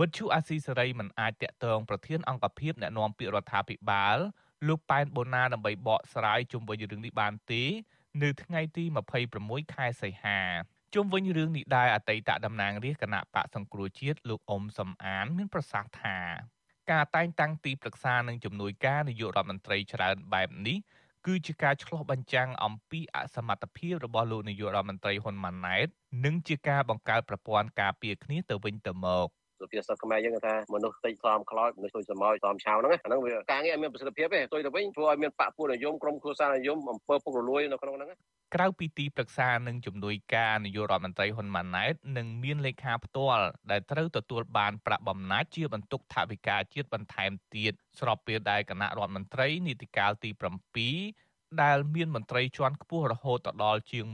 [0.00, 4.18] វិទ្យុអាស៊ីសេរីមិនអាចតាក់ទងប្រធានអង្គភិបអ្នកណែនាំពាក្យរដ្ឋាភិបាល
[4.68, 7.62] លោកប៉ែនបូណាដើម្បីបកស្រាយជុំវិញរឿងនេះបានទេ
[8.22, 8.84] នៅថ្ងៃទី
[9.30, 10.40] 26ខែសីហា
[10.94, 16.18] ជុំវិញរឿងនេះដែរអតីតតំណាងរាជគណៈបកសង្គ្រោះជាតិលោកអ៊ុំសំអាន មានប្រសាសន៍ថា
[16.90, 20.78] ការតែងតាំងទីប្រឹក្សានិងជំនួយការនាយករដ្ឋមន្ត្រីច្រើនបែបនេះ
[21.26, 25.86] គឺជាការឆ្លុះបញ្ចាំងអំពីអសមត្ថភាពរបស់លោកនាយករដ្ឋមន្ត្រីហ៊ុនម៉ាណែត
[26.24, 29.28] និងជាការបង្កើតប្រព័ន្ធការពារគ្នាទៅវិញទៅមក
[29.62, 38.10] សុភាសិតខ្មែរយើងថាមនុស្សតិចខ្លោមខ្លោចមនុស្សទុយសមោចសមឆៅហ្នឹងអាហ្នឹងវាការងារអត់មានប្រសិទ្ធភាពទេទុយទៅវិញធ្វើឲ្យមានបកពួកនិយមក្រុមគ្រួសារនិយមអំពើពុករលួយនៅក្នុងហ្នឹង
[38.54, 54.04] ក្រៅពីទីប្រឹក្សានិងជំនួយការនាយករដ្ឋមន្ត្រីហ៊ុនម៉ាណែតនឹងមានលេខាផ្ទាល់ដែលត្រូវទទួលបានប្រាក់បំណាច់ជាបន្ទុកថវិកាជាតិបន្ថែមទៀតស្របពេលដែលគណៈរដ្ឋមន្ត្រីនីតិកាលទី7ដែលមានមន្ត្រីជាន់ខ្ពស់រហូតដល់ជាង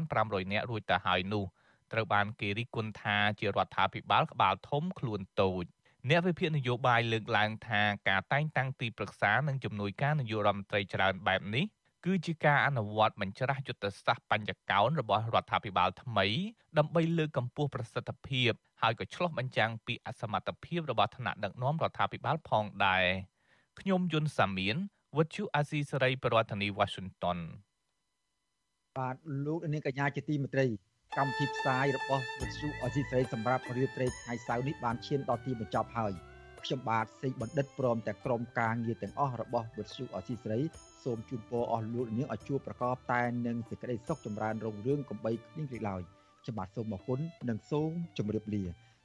[0.00, 1.44] 1500នាក់រួចទៅហើយនោះ
[1.92, 5.64] ត្រូវបានគេរិះគន់ថាជារដ្ឋាភិបាលក្បាលធំខ្លួនតូច
[6.08, 11.64] អ្នកវិភាគនយោបាយលើកឡើងថាការតែងតាំងទីប្រឹក្សានិងជំនួយការនយោបាយរដ្ឋមន្ត្រីច្រើនបែបនេះ
[12.04, 16.26] គឺជាការអនុវត្តបញ្ច្រាស់យុទ្ធសាស្ត្របញ្ញកោណរបស់រដ្ឋាភិបាលថ្មី
[16.78, 23.04] ដើម្បីលើកកម្ពស់ប្រសិទ្ធភាពហើយក៏ឆ្លុះបញ្ចាំងពីអសមត្ថភាពរបស់ថ្នាក់ដឹកនាំរដ្ឋាភិបាលផងដែរ
[23.80, 24.76] ខ្ញុំយុនសាមៀន
[25.16, 27.38] វុទ្ធុអាស៊ីសេរីប្រធានាធិបតី Washington
[28.96, 29.16] បាទ
[29.46, 30.66] លោកនាងកញ្ញាជាទីមេត្រី
[31.14, 36.12] កម្មវិធីផ្សាយរបស់វិទ្យុអស៊ីសេរីសម្រាប់រៀបត្រីថ្ងៃសៅរ៍នេះបានឈានដល់ទីបញ្ចប់ហើយ
[36.64, 40.60] ខ្ញុំបាទសេកបណ្ឌិតព្រមទាំងក្រុមការងារទាំងអស់របស់វិទ្យុអស៊ីសេរី
[41.04, 46.02] សូមជូនពរអស់លោកនាងឲ្យជួបប្រកបតែនឹងសេចក្តីសុខចម្រើនរុងរឿងកំបីគ្លៀងគ្លេឡើយ
[46.42, 48.62] ខ្ញុំបាទសូមអរគុណនិងសូមជម្រាបលា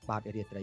[0.10, 0.60] បាទរាត្រី